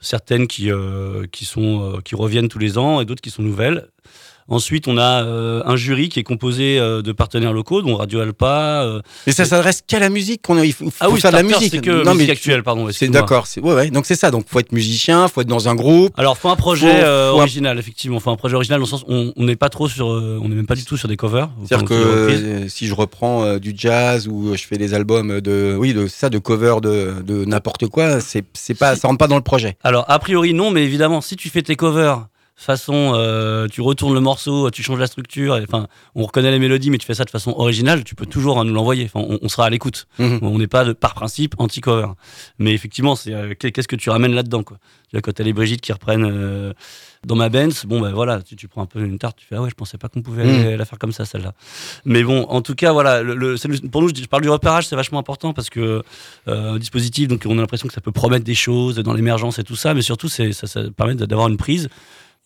certaines 0.00 0.46
qui, 0.46 0.70
euh, 0.70 1.26
euh, 1.56 2.00
qui 2.00 2.14
reviennent 2.14 2.48
tous 2.48 2.58
les 2.58 2.78
ans 2.78 3.00
et 3.00 3.04
d'autres 3.04 3.22
qui 3.22 3.30
sont 3.30 3.42
nouvelles. 3.42 3.88
Ensuite, 4.48 4.86
on 4.86 4.96
a 4.96 5.24
euh, 5.24 5.62
un 5.64 5.74
jury 5.74 6.08
qui 6.08 6.20
est 6.20 6.22
composé 6.22 6.78
euh, 6.78 7.02
de 7.02 7.10
partenaires 7.10 7.52
locaux, 7.52 7.82
dont 7.82 7.96
Radio 7.96 8.20
Alpa. 8.20 8.82
Euh, 8.84 9.00
et 9.26 9.32
ça 9.32 9.44
s'adresse 9.44 9.82
qu'à 9.84 9.98
la 9.98 10.08
musique 10.08 10.42
qu'on 10.42 10.62
il 10.62 10.72
faut, 10.72 10.88
ah 11.00 11.10
oui, 11.10 11.20
faire 11.20 11.32
de 11.32 11.36
la 11.36 11.42
musique. 11.42 11.72
C'est 11.72 11.80
que 11.80 12.04
non, 12.04 12.14
musique 12.14 12.28
mais 12.28 12.32
actuelle, 12.32 12.62
pardon. 12.62 12.88
C'est 12.92 13.08
d'accord. 13.08 13.46
Ouais, 13.60 13.74
ouais. 13.74 13.90
Donc 13.90 14.06
c'est 14.06 14.14
ça. 14.14 14.30
Donc 14.30 14.46
faut 14.48 14.60
être 14.60 14.70
musicien, 14.70 15.26
faut 15.26 15.40
être 15.40 15.48
dans 15.48 15.68
un 15.68 15.74
groupe. 15.74 16.14
Alors 16.16 16.38
faut 16.38 16.48
un 16.48 16.54
projet 16.54 17.00
faut, 17.00 17.06
euh, 17.06 17.30
original, 17.30 17.76
effectivement. 17.78 18.20
Faut 18.20 18.30
un 18.30 18.36
projet 18.36 18.54
original 18.54 18.78
dans 18.78 18.84
le 18.84 18.88
sens 18.88 19.02
où 19.08 19.32
on 19.36 19.44
n'est 19.44 19.56
pas 19.56 19.68
trop 19.68 19.88
sur, 19.88 20.06
on 20.06 20.48
n'est 20.48 20.54
même 20.54 20.66
pas 20.66 20.76
du 20.76 20.84
tout 20.84 20.96
sur 20.96 21.08
des 21.08 21.16
covers. 21.16 21.50
C'est-à-dire 21.64 21.88
que 21.88 22.68
si 22.68 22.86
je 22.86 22.94
reprends 22.94 23.58
du 23.58 23.74
jazz 23.76 24.28
ou 24.28 24.54
je 24.54 24.62
fais 24.62 24.78
des 24.78 24.94
albums 24.94 25.40
de, 25.40 25.76
oui, 25.76 25.92
de 25.92 26.06
ça, 26.06 26.30
de 26.30 26.38
covers 26.38 26.80
de, 26.80 27.16
de 27.26 27.44
n'importe 27.44 27.88
quoi, 27.88 28.20
c'est 28.20 28.44
c'est 28.54 28.74
pas, 28.74 28.94
ça 28.94 29.08
rentre 29.08 29.18
pas 29.18 29.28
dans 29.28 29.36
le 29.36 29.42
projet. 29.42 29.76
Alors 29.82 30.04
a 30.08 30.20
priori 30.20 30.54
non, 30.54 30.70
mais 30.70 30.84
évidemment, 30.84 31.20
si 31.20 31.34
tu 31.34 31.48
fais 31.48 31.62
tes 31.62 31.74
covers 31.74 32.26
façon 32.56 33.12
euh, 33.14 33.68
tu 33.68 33.82
retournes 33.82 34.14
le 34.14 34.20
morceau, 34.20 34.70
tu 34.70 34.82
changes 34.82 34.98
la 34.98 35.06
structure, 35.06 35.60
enfin 35.62 35.86
on 36.14 36.24
reconnaît 36.24 36.50
les 36.50 36.58
mélodies 36.58 36.90
mais 36.90 36.98
tu 36.98 37.06
fais 37.06 37.14
ça 37.14 37.24
de 37.24 37.30
façon 37.30 37.54
originale, 37.56 38.02
tu 38.02 38.14
peux 38.14 38.24
toujours 38.24 38.58
hein, 38.58 38.64
nous 38.64 38.72
l'envoyer, 38.72 39.04
enfin, 39.04 39.24
on, 39.28 39.38
on, 39.42 39.48
sera 39.48 39.66
à 39.66 39.70
l'écoute. 39.70 40.08
Mmh. 40.18 40.38
On 40.40 40.58
n'est 40.58 40.66
pas 40.66 40.84
de, 40.84 40.92
par 40.94 41.14
principe 41.14 41.54
anti-cover. 41.58 42.08
Mais 42.58 42.72
effectivement, 42.72 43.14
c'est 43.14 43.34
euh, 43.34 43.54
qu'est-ce 43.54 43.88
que 43.88 43.96
tu 43.96 44.08
ramènes 44.10 44.34
là-dedans 44.34 44.62
quoi? 44.62 44.78
Quand 45.22 45.32
t'as 45.32 45.44
les 45.44 45.54
Brigitte 45.54 45.80
qui 45.80 45.92
reprennent 45.92 46.28
euh, 46.30 46.74
dans 47.24 47.36
ma 47.36 47.48
Benz, 47.48 47.86
bon 47.86 48.00
ben 48.00 48.12
voilà, 48.12 48.42
tu, 48.42 48.54
tu, 48.54 48.68
prends 48.68 48.82
un 48.82 48.86
peu 48.86 49.00
une 49.00 49.18
tarte, 49.18 49.38
tu 49.38 49.46
fais 49.46 49.56
ah 49.56 49.62
ouais, 49.62 49.70
je 49.70 49.74
pensais 49.74 49.96
pas 49.96 50.08
qu'on 50.08 50.20
pouvait 50.20 50.44
mmh. 50.44 50.76
la 50.76 50.84
faire 50.84 50.98
comme 50.98 51.12
ça 51.12 51.24
celle-là. 51.24 51.52
Mais 52.04 52.22
bon, 52.22 52.42
en 52.44 52.60
tout 52.60 52.74
cas 52.74 52.92
voilà, 52.92 53.22
le, 53.22 53.34
le, 53.34 53.56
pour 53.88 54.02
nous 54.02 54.08
je 54.08 54.26
parle 54.26 54.42
du 54.42 54.50
repérage, 54.50 54.88
c'est 54.88 54.96
vachement 54.96 55.18
important 55.18 55.54
parce 55.54 55.70
que 55.70 56.02
euh, 56.48 56.74
un 56.74 56.78
dispositif 56.78 57.28
donc 57.28 57.44
on 57.46 57.56
a 57.56 57.60
l'impression 57.60 57.88
que 57.88 57.94
ça 57.94 58.00
peut 58.00 58.12
promettre 58.12 58.44
des 58.44 58.54
choses 58.54 58.96
dans 58.96 59.14
l'émergence 59.14 59.58
et 59.58 59.64
tout 59.64 59.76
ça, 59.76 59.94
mais 59.94 60.02
surtout 60.02 60.28
c'est 60.28 60.52
ça, 60.52 60.66
ça 60.66 60.82
permet 60.94 61.14
d'avoir 61.14 61.48
une 61.48 61.56
prise 61.56 61.88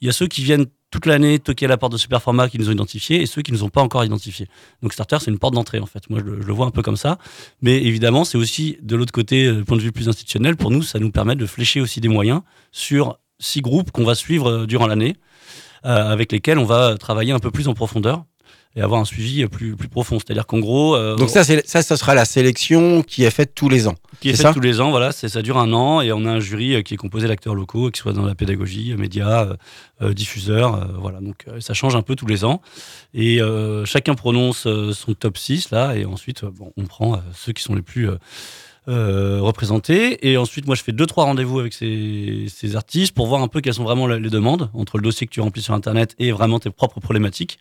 il 0.00 0.06
y 0.06 0.08
a 0.08 0.12
ceux 0.12 0.26
qui 0.26 0.42
viennent 0.42 0.66
toute 0.90 1.06
l'année 1.06 1.38
toquer 1.38 1.66
à 1.66 1.68
la 1.68 1.76
porte 1.76 1.92
de 1.92 1.98
Superformat 1.98 2.48
qui 2.48 2.58
nous 2.58 2.68
ont 2.68 2.72
identifiés 2.72 3.22
et 3.22 3.26
ceux 3.26 3.42
qui 3.42 3.52
ne 3.52 3.56
nous 3.56 3.64
ont 3.64 3.68
pas 3.68 3.80
encore 3.80 4.04
identifiés. 4.04 4.48
Donc 4.82 4.92
Starter, 4.92 5.18
c'est 5.20 5.30
une 5.30 5.38
porte 5.38 5.54
d'entrée 5.54 5.78
en 5.78 5.86
fait. 5.86 6.10
Moi, 6.10 6.20
je 6.20 6.30
le, 6.30 6.52
vois 6.52 6.66
un 6.66 6.70
peu 6.70 6.82
comme 6.82 6.96
ça. 6.96 7.18
Mais 7.62 7.76
évidemment, 7.82 8.24
c'est 8.24 8.38
aussi 8.38 8.76
de 8.82 8.96
l'autre 8.96 9.12
côté, 9.12 9.52
du 9.52 9.64
point 9.64 9.76
de 9.76 9.82
vue 9.82 9.92
plus 9.92 10.08
institutionnel, 10.08 10.56
pour 10.56 10.70
nous, 10.70 10.82
ça 10.82 10.98
nous 10.98 11.10
permet 11.10 11.36
de 11.36 11.46
flécher 11.46 11.80
aussi 11.80 12.00
des 12.00 12.08
moyens 12.08 12.42
sur 12.72 13.18
six 13.38 13.60
groupes 13.60 13.90
qu'on 13.90 14.04
va 14.04 14.14
suivre 14.14 14.66
durant 14.66 14.86
l'année, 14.86 15.16
euh, 15.84 16.10
avec 16.10 16.32
lesquels 16.32 16.58
on 16.58 16.64
va 16.64 16.96
travailler 16.96 17.32
un 17.32 17.38
peu 17.38 17.50
plus 17.50 17.68
en 17.68 17.74
profondeur. 17.74 18.24
Et 18.76 18.82
avoir 18.82 19.00
un 19.00 19.04
suivi 19.04 19.44
plus, 19.46 19.74
plus 19.74 19.88
profond. 19.88 20.18
C'est-à-dire 20.18 20.46
qu'en 20.46 20.60
gros. 20.60 20.94
Euh, 20.94 21.16
Donc, 21.16 21.28
ça, 21.28 21.42
ça, 21.42 21.82
ça 21.82 21.96
sera 21.96 22.14
la 22.14 22.24
sélection 22.24 23.02
qui 23.02 23.24
est 23.24 23.30
faite 23.30 23.52
tous 23.54 23.68
les 23.68 23.88
ans. 23.88 23.96
Qui 24.20 24.30
est, 24.30 24.34
faite 24.34 24.54
tous 24.54 24.60
les 24.60 24.80
ans, 24.80 24.90
voilà. 24.90 25.12
Ça 25.12 25.42
dure 25.42 25.58
un 25.58 25.72
an 25.72 26.00
et 26.00 26.12
on 26.12 26.24
a 26.24 26.30
un 26.30 26.40
jury 26.40 26.74
euh, 26.74 26.82
qui 26.82 26.94
est 26.94 26.96
composé 26.96 27.26
d'acteurs 27.26 27.54
locaux, 27.54 27.90
qui 27.90 28.00
soit 28.00 28.12
dans 28.12 28.24
la 28.24 28.34
pédagogie, 28.34 28.94
médias, 28.96 29.48
diffuseurs. 30.00 30.88
voilà. 30.98 31.20
Donc, 31.20 31.46
ça 31.58 31.74
change 31.74 31.96
un 31.96 32.02
peu 32.02 32.14
tous 32.14 32.26
les 32.26 32.44
ans. 32.44 32.62
Et 33.12 33.40
chacun 33.84 34.14
prononce 34.14 34.66
son 34.92 35.14
top 35.14 35.36
6, 35.36 35.70
là, 35.70 35.94
et 35.96 36.04
ensuite, 36.04 36.44
bon, 36.44 36.72
on 36.76 36.84
prend 36.84 37.20
ceux 37.34 37.52
qui 37.52 37.62
sont 37.62 37.74
les 37.74 37.82
plus. 37.82 38.08
représentés 38.86 40.28
et 40.28 40.36
ensuite 40.36 40.66
moi 40.66 40.74
je 40.74 40.82
fais 40.82 40.90
deux 40.90 41.06
trois 41.06 41.24
rendez-vous 41.24 41.60
avec 41.60 41.74
ces, 41.74 42.46
ces, 42.48 42.74
artistes 42.74 43.14
pour 43.14 43.28
voir 43.28 43.40
un 43.40 43.46
peu 43.46 43.60
quelles 43.60 43.74
sont 43.74 43.84
vraiment 43.84 44.08
les 44.08 44.30
demandes 44.30 44.68
entre 44.74 44.96
le 44.96 45.04
dossier 45.04 45.28
que 45.28 45.32
tu 45.32 45.40
remplis 45.40 45.62
sur 45.62 45.74
internet 45.74 46.16
et 46.18 46.32
vraiment 46.32 46.58
tes 46.58 46.70
propres 46.70 46.98
problématiques 46.98 47.60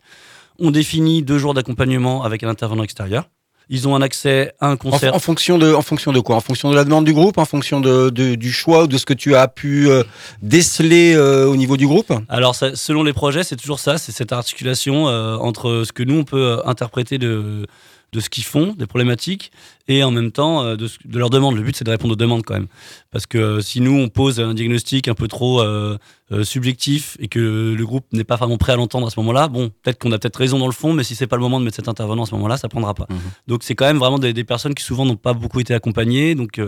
on 0.60 0.70
définit 0.70 1.22
deux 1.22 1.38
jours 1.38 1.54
d'accompagnement 1.54 2.22
avec 2.22 2.42
un 2.42 2.48
intervenant 2.48 2.82
extérieur. 2.82 3.24
Ils 3.72 3.86
ont 3.86 3.94
un 3.94 4.02
accès 4.02 4.52
à 4.58 4.66
un 4.66 4.76
concert. 4.76 5.14
En, 5.14 5.20
fonction 5.20 5.56
de, 5.56 5.72
en 5.72 5.80
fonction 5.80 6.12
de 6.12 6.18
quoi? 6.18 6.34
En 6.34 6.40
fonction 6.40 6.70
de 6.70 6.74
la 6.74 6.82
demande 6.82 7.04
du 7.04 7.12
groupe? 7.12 7.38
En 7.38 7.44
fonction 7.44 7.80
de, 7.80 8.10
du 8.10 8.52
choix 8.52 8.82
ou 8.82 8.86
de 8.88 8.98
ce 8.98 9.06
que 9.06 9.14
tu 9.14 9.36
as 9.36 9.46
pu 9.46 9.88
euh, 9.88 10.02
déceler 10.42 11.14
euh, 11.14 11.46
au 11.46 11.54
niveau 11.54 11.76
du 11.76 11.86
groupe? 11.86 12.12
Alors, 12.28 12.56
selon 12.56 13.04
les 13.04 13.12
projets, 13.12 13.44
c'est 13.44 13.54
toujours 13.54 13.78
ça. 13.78 13.96
C'est 13.96 14.10
cette 14.10 14.32
articulation 14.32 15.08
euh, 15.08 15.36
entre 15.36 15.84
ce 15.86 15.92
que 15.92 16.02
nous, 16.02 16.16
on 16.16 16.24
peut 16.24 16.60
interpréter 16.66 17.18
de, 17.18 17.66
de 18.12 18.20
ce 18.20 18.28
qu'ils 18.28 18.44
font, 18.44 18.74
des 18.76 18.86
problématiques, 18.86 19.52
et 19.88 20.02
en 20.02 20.10
même 20.10 20.32
temps 20.32 20.64
euh, 20.64 20.76
de, 20.76 20.88
de 21.04 21.18
leurs 21.18 21.30
demandes. 21.30 21.56
Le 21.56 21.62
but, 21.62 21.76
c'est 21.76 21.84
de 21.84 21.90
répondre 21.90 22.12
aux 22.12 22.16
demandes 22.16 22.42
quand 22.44 22.54
même. 22.54 22.66
Parce 23.10 23.26
que 23.26 23.38
euh, 23.38 23.60
si 23.60 23.80
nous, 23.80 23.96
on 23.96 24.08
pose 24.08 24.40
un 24.40 24.54
diagnostic 24.54 25.08
un 25.08 25.14
peu 25.14 25.28
trop 25.28 25.60
euh, 25.60 25.98
subjectif 26.42 27.16
et 27.20 27.28
que 27.28 27.74
le 27.76 27.86
groupe 27.86 28.06
n'est 28.12 28.24
pas 28.24 28.36
vraiment 28.36 28.56
prêt 28.56 28.72
à 28.72 28.76
l'entendre 28.76 29.06
à 29.06 29.10
ce 29.10 29.18
moment-là, 29.20 29.48
bon, 29.48 29.70
peut-être 29.82 29.98
qu'on 29.98 30.12
a 30.12 30.18
peut-être 30.18 30.36
raison 30.36 30.58
dans 30.58 30.66
le 30.66 30.72
fond, 30.72 30.92
mais 30.92 31.04
si 31.04 31.14
c'est 31.14 31.26
pas 31.26 31.36
le 31.36 31.42
moment 31.42 31.60
de 31.60 31.64
mettre 31.64 31.76
cet 31.76 31.88
intervenant 31.88 32.24
à 32.24 32.26
ce 32.26 32.34
moment-là, 32.34 32.56
ça 32.56 32.68
prendra 32.68 32.94
pas. 32.94 33.06
Mhm. 33.10 33.18
Donc 33.48 33.62
c'est 33.62 33.74
quand 33.74 33.86
même 33.86 33.98
vraiment 33.98 34.18
des, 34.18 34.44
personnes 34.44 34.74
qui 34.74 34.84
souvent 34.84 35.04
n'ont 35.04 35.16
pas 35.16 35.32
beaucoup 35.32 35.60
été 35.60 35.74
accompagnées. 35.74 36.34
Donc 36.34 36.60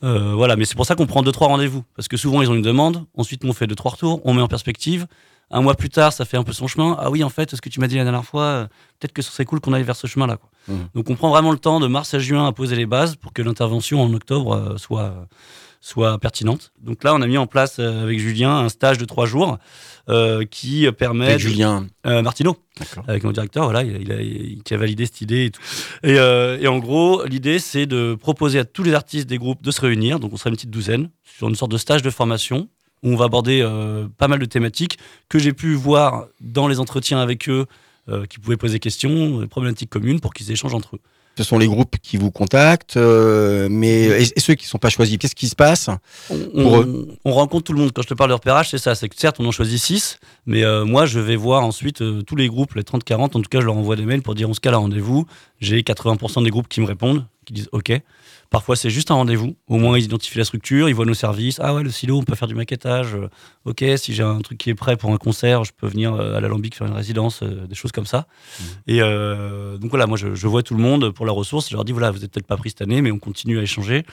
voilà, 0.00 0.56
mais 0.56 0.64
c'est 0.64 0.76
pour 0.76 0.86
ça 0.86 0.94
qu'on 0.94 1.06
prend 1.06 1.22
deux 1.22 1.32
trois 1.32 1.48
rendez-vous 1.48 1.84
parce 1.96 2.08
que 2.08 2.16
souvent 2.16 2.42
ils 2.42 2.50
ont 2.50 2.54
une 2.54 2.62
demande, 2.62 3.04
ensuite 3.16 3.44
on 3.44 3.52
fait 3.52 3.66
deux 3.66 3.74
trois 3.74 3.92
retours, 3.92 4.20
on 4.24 4.34
met 4.34 4.42
en 4.42 4.48
perspective. 4.48 5.06
Un 5.50 5.62
mois 5.62 5.74
plus 5.74 5.88
tard, 5.88 6.12
ça 6.12 6.24
fait 6.24 6.36
un 6.36 6.42
peu 6.42 6.52
son 6.52 6.66
chemin. 6.66 6.96
Ah 7.00 7.10
oui, 7.10 7.24
en 7.24 7.30
fait, 7.30 7.54
ce 7.54 7.60
que 7.60 7.70
tu 7.70 7.80
m'as 7.80 7.86
dit 7.86 7.96
la 7.96 8.04
dernière 8.04 8.24
fois, 8.24 8.42
euh, 8.42 8.64
peut-être 8.98 9.12
que 9.12 9.22
ce 9.22 9.30
serait 9.32 9.46
cool 9.46 9.60
qu'on 9.60 9.72
aille 9.72 9.82
vers 9.82 9.96
ce 9.96 10.06
chemin-là. 10.06 10.38
Mmh. 10.68 10.74
Donc 10.94 11.08
on 11.08 11.16
prend 11.16 11.30
vraiment 11.30 11.52
le 11.52 11.58
temps 11.58 11.80
de 11.80 11.86
mars 11.86 12.12
à 12.12 12.18
juin 12.18 12.46
à 12.46 12.52
poser 12.52 12.76
les 12.76 12.84
bases 12.84 13.16
pour 13.16 13.32
que 13.32 13.40
l'intervention 13.40 14.02
en 14.02 14.12
octobre 14.12 14.54
euh, 14.54 14.76
soit, 14.76 15.26
soit 15.80 16.18
pertinente. 16.18 16.72
Donc 16.82 17.02
là, 17.02 17.14
on 17.14 17.22
a 17.22 17.26
mis 17.26 17.38
en 17.38 17.46
place 17.46 17.76
euh, 17.78 18.02
avec 18.02 18.18
Julien 18.18 18.58
un 18.58 18.68
stage 18.68 18.98
de 18.98 19.06
trois 19.06 19.26
jours 19.26 19.58
qui 20.50 20.90
permet. 20.92 21.26
Avec 21.26 21.38
Julien 21.38 21.86
Martineau, 22.02 22.56
avec 23.08 23.24
mon 23.24 23.30
directeur, 23.30 23.64
voilà, 23.64 23.82
il, 23.82 24.10
a, 24.10 24.76
validé 24.78 25.04
cette 25.04 25.20
idée 25.20 25.44
et 25.44 25.50
tout. 25.50 25.60
Et, 26.02 26.14
et 26.14 26.66
en 26.66 26.78
gros, 26.78 27.26
l'idée, 27.26 27.58
c'est 27.58 27.84
de 27.84 28.14
proposer 28.14 28.58
à 28.58 28.64
tous 28.64 28.82
les 28.82 28.94
artistes 28.94 29.28
des 29.28 29.36
groupes 29.36 29.62
de 29.62 29.70
se 29.70 29.82
réunir. 29.82 30.18
Donc 30.18 30.32
on 30.32 30.38
sera 30.38 30.48
une 30.48 30.56
petite 30.56 30.70
douzaine 30.70 31.10
sur 31.24 31.50
une 31.50 31.56
sorte 31.56 31.72
de 31.72 31.76
stage 31.76 32.00
de 32.00 32.08
formation 32.08 32.70
où 33.02 33.10
on 33.10 33.16
va 33.16 33.26
aborder 33.26 33.60
euh, 33.62 34.06
pas 34.18 34.28
mal 34.28 34.38
de 34.38 34.44
thématiques 34.44 34.98
que 35.28 35.38
j'ai 35.38 35.52
pu 35.52 35.74
voir 35.74 36.26
dans 36.40 36.68
les 36.68 36.80
entretiens 36.80 37.18
avec 37.18 37.48
eux, 37.48 37.66
euh, 38.08 38.26
qui 38.26 38.38
pouvaient 38.38 38.56
poser 38.56 38.78
questions, 38.78 39.40
des 39.40 39.46
problématiques 39.46 39.90
communes 39.90 40.20
pour 40.20 40.32
qu'ils 40.32 40.50
échangent 40.50 40.74
entre 40.74 40.96
eux. 40.96 41.00
Ce 41.36 41.44
sont 41.44 41.58
les 41.58 41.68
groupes 41.68 41.96
qui 42.02 42.16
vous 42.16 42.32
contactent, 42.32 42.96
euh, 42.96 43.68
mais 43.70 44.06
et, 44.06 44.40
ceux 44.40 44.54
qui 44.54 44.64
ne 44.64 44.68
sont 44.68 44.78
pas 44.78 44.88
choisis, 44.88 45.18
qu'est-ce 45.18 45.36
qui 45.36 45.48
se 45.48 45.54
passe 45.54 45.88
pour 46.26 46.78
eux 46.78 47.16
on 47.24 47.32
rencontre 47.32 47.64
tout 47.64 47.72
le 47.72 47.78
monde. 47.78 47.92
Quand 47.92 48.02
je 48.02 48.08
te 48.08 48.14
parle 48.14 48.30
de 48.30 48.34
repérage, 48.34 48.70
c'est 48.70 48.78
ça. 48.78 48.96
C'est 48.96 49.08
que 49.08 49.14
certes, 49.16 49.36
on 49.38 49.46
en 49.46 49.52
choisit 49.52 49.78
6, 49.78 50.18
mais 50.46 50.64
moi, 50.84 51.06
je 51.06 51.20
vais 51.20 51.36
voir 51.36 51.64
ensuite 51.64 52.02
tous 52.24 52.34
les 52.34 52.48
groupes, 52.48 52.74
les 52.74 52.82
30-40. 52.82 53.22
En 53.22 53.28
tout 53.28 53.42
cas, 53.42 53.60
je 53.60 53.66
leur 53.66 53.76
envoie 53.76 53.94
des 53.94 54.04
mails 54.04 54.22
pour 54.22 54.34
dire 54.34 54.50
on 54.50 54.54
se 54.54 54.58
cale 54.58 54.74
à 54.74 54.78
rendez-vous. 54.78 55.26
J'ai 55.60 55.82
80% 55.82 56.42
des 56.42 56.50
groupes 56.50 56.66
qui 56.66 56.80
me 56.80 56.86
répondent, 56.86 57.24
qui 57.44 57.52
disent 57.52 57.68
OK. 57.70 57.92
Parfois, 58.50 58.76
c'est 58.76 58.88
juste 58.88 59.10
un 59.10 59.14
rendez-vous. 59.14 59.56
Au 59.66 59.76
moins, 59.76 59.98
ils 59.98 60.04
identifient 60.04 60.38
la 60.38 60.44
structure, 60.44 60.88
ils 60.88 60.94
voient 60.94 61.04
nos 61.04 61.12
services. 61.12 61.60
Ah 61.62 61.74
ouais, 61.74 61.82
le 61.82 61.90
silo, 61.90 62.16
on 62.16 62.22
peut 62.22 62.34
faire 62.34 62.48
du 62.48 62.54
maquettage. 62.54 63.14
Euh, 63.14 63.28
ok, 63.66 63.84
si 63.96 64.14
j'ai 64.14 64.22
un 64.22 64.40
truc 64.40 64.56
qui 64.56 64.70
est 64.70 64.74
prêt 64.74 64.96
pour 64.96 65.12
un 65.12 65.18
concert, 65.18 65.64
je 65.64 65.72
peux 65.76 65.86
venir 65.86 66.14
euh, 66.14 66.34
à 66.34 66.40
l'Alambic 66.40 66.74
faire 66.74 66.86
une 66.86 66.94
résidence, 66.94 67.42
euh, 67.42 67.66
des 67.66 67.74
choses 67.74 67.92
comme 67.92 68.06
ça. 68.06 68.26
Mmh. 68.26 68.64
Et 68.86 69.00
donc 69.78 69.90
voilà, 69.90 70.06
moi, 70.06 70.16
je, 70.16 70.46
vois 70.46 70.62
tout 70.62 70.74
le 70.74 70.82
monde 70.82 71.10
pour 71.10 71.26
la 71.26 71.32
ressource. 71.32 71.68
Je 71.68 71.74
leur 71.74 71.84
dis, 71.84 71.92
voilà, 71.92 72.10
vous 72.10 72.20
n'êtes 72.20 72.32
peut-être 72.32 72.46
pas 72.46 72.56
pris 72.56 72.70
cette 72.70 72.80
année, 72.80 73.02
mais 73.02 73.10
on 73.10 73.18
continue 73.18 73.58
à 73.58 73.62
échanger 73.62 74.04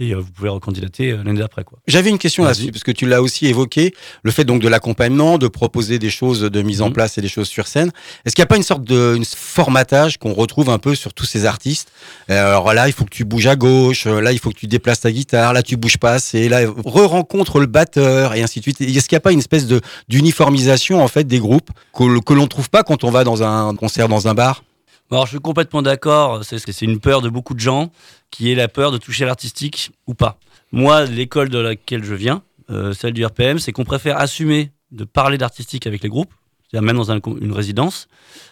et 0.00 0.14
vous 0.14 0.30
pouvez 0.30 0.48
recandidater 0.48 1.12
l'année 1.12 1.38
d'après. 1.38 1.64
quoi. 1.64 1.78
J'avais 1.86 2.10
une 2.10 2.18
question 2.18 2.44
là-dessus, 2.44 2.72
parce 2.72 2.82
que 2.84 2.92
tu 2.92 3.06
l'as 3.06 3.22
aussi 3.22 3.46
évoqué, 3.46 3.94
le 4.22 4.30
fait 4.30 4.44
donc 4.44 4.60
de 4.60 4.68
l'accompagnement, 4.68 5.38
de 5.38 5.48
proposer 5.48 5.98
des 5.98 6.10
choses 6.10 6.40
de 6.40 6.62
mise 6.62 6.82
en 6.82 6.90
mmh. 6.90 6.92
place 6.92 7.18
et 7.18 7.20
des 7.20 7.28
choses 7.28 7.48
sur 7.48 7.66
scène. 7.66 7.90
Est-ce 8.24 8.34
qu'il 8.34 8.42
n'y 8.42 8.46
a 8.46 8.48
pas 8.48 8.56
une 8.56 8.62
sorte 8.62 8.84
de 8.84 9.20
formatage 9.36 10.18
qu'on 10.18 10.34
retrouve 10.34 10.70
un 10.70 10.78
peu 10.78 10.94
sur 10.94 11.14
tous 11.14 11.26
ces 11.26 11.46
artistes? 11.46 11.92
Alors 12.28 12.72
là, 12.74 12.88
il 12.88 12.92
faut 12.92 13.04
que 13.04 13.10
tu 13.10 13.24
bouges 13.24 13.46
à 13.46 13.56
gauche 13.56 14.06
euh, 14.06 14.20
là 14.20 14.32
il 14.32 14.38
faut 14.38 14.50
que 14.50 14.56
tu 14.56 14.66
déplaces 14.66 15.00
ta 15.00 15.12
guitare, 15.12 15.52
là 15.52 15.62
tu 15.62 15.76
bouges 15.76 15.98
pas 15.98 16.12
assez, 16.12 16.48
là 16.48 16.60
re-rencontre 16.84 17.60
le 17.60 17.66
batteur 17.66 18.34
et 18.34 18.42
ainsi 18.42 18.60
de 18.60 18.64
suite. 18.64 18.80
Est-ce 18.80 19.08
qu'il 19.08 19.16
n'y 19.16 19.18
a 19.18 19.20
pas 19.20 19.32
une 19.32 19.38
espèce 19.38 19.66
de 19.66 19.80
d'uniformisation 20.08 21.02
en 21.02 21.08
fait 21.08 21.24
des 21.24 21.38
groupes 21.38 21.70
que, 21.94 22.20
que 22.20 22.34
l'on 22.34 22.46
trouve 22.46 22.70
pas 22.70 22.82
quand 22.82 23.04
on 23.04 23.10
va 23.10 23.24
dans 23.24 23.42
un 23.42 23.74
concert 23.74 24.08
dans 24.08 24.28
un 24.28 24.34
bar? 24.34 24.62
Alors, 25.10 25.26
je 25.26 25.30
suis 25.30 25.40
complètement 25.40 25.82
d'accord. 25.82 26.42
C'est 26.44 26.82
une 26.82 26.98
peur 26.98 27.22
de 27.22 27.28
beaucoup 27.28 27.54
de 27.54 27.60
gens 27.60 27.92
qui 28.30 28.50
est 28.50 28.54
la 28.54 28.68
peur 28.68 28.90
de 28.90 28.98
toucher 28.98 29.24
l'artistique 29.24 29.92
ou 30.06 30.14
pas. 30.14 30.38
Moi, 30.72 31.04
l'école 31.04 31.50
de 31.50 31.58
laquelle 31.58 32.02
je 32.02 32.14
viens, 32.14 32.42
euh, 32.70 32.92
celle 32.94 33.12
du 33.12 33.24
RPM, 33.24 33.58
c'est 33.58 33.70
qu'on 33.70 33.84
préfère 33.84 34.18
assumer 34.18 34.72
de 34.90 35.04
parler 35.04 35.38
d'artistique 35.38 35.86
avec 35.86 36.02
les 36.02 36.08
groupes, 36.08 36.32
c'est-à-dire 36.68 36.86
même 36.86 36.96
dans 36.96 37.12
une 37.12 37.52
résidence, 37.52 38.08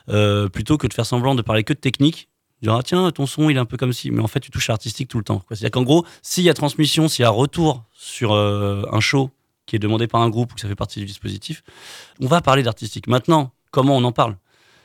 euh, 0.08 0.48
plutôt 0.48 0.78
que 0.78 0.86
de 0.86 0.94
faire 0.94 1.06
semblant 1.06 1.34
de 1.34 1.42
parler 1.42 1.64
que 1.64 1.72
de 1.72 1.78
technique 1.78 2.28
Genre, 2.62 2.78
ah, 2.78 2.82
tiens, 2.84 3.10
ton 3.10 3.26
son, 3.26 3.50
il 3.50 3.56
est 3.56 3.60
un 3.60 3.64
peu 3.64 3.76
comme 3.76 3.92
si. 3.92 4.12
Mais 4.12 4.22
en 4.22 4.28
fait, 4.28 4.38
tu 4.38 4.52
touches 4.52 4.68
l'artistique 4.68 5.08
tout 5.08 5.18
le 5.18 5.24
temps. 5.24 5.42
C'est-à-dire 5.48 5.72
qu'en 5.72 5.82
gros, 5.82 6.06
s'il 6.22 6.44
y 6.44 6.50
a 6.50 6.54
transmission, 6.54 7.08
s'il 7.08 7.24
y 7.24 7.26
a 7.26 7.30
retour 7.30 7.82
sur 7.92 8.32
euh, 8.32 8.84
un 8.92 9.00
show 9.00 9.30
qui 9.66 9.74
est 9.74 9.80
demandé 9.80 10.06
par 10.06 10.20
un 10.22 10.30
groupe 10.30 10.52
ou 10.52 10.54
que 10.54 10.60
ça 10.60 10.68
fait 10.68 10.76
partie 10.76 11.00
du 11.00 11.06
dispositif, 11.06 11.64
on 12.20 12.26
va 12.28 12.40
parler 12.40 12.62
d'artistique. 12.62 13.08
Maintenant, 13.08 13.50
comment 13.72 13.96
on 13.96 14.04
en 14.04 14.12
parle? 14.12 14.36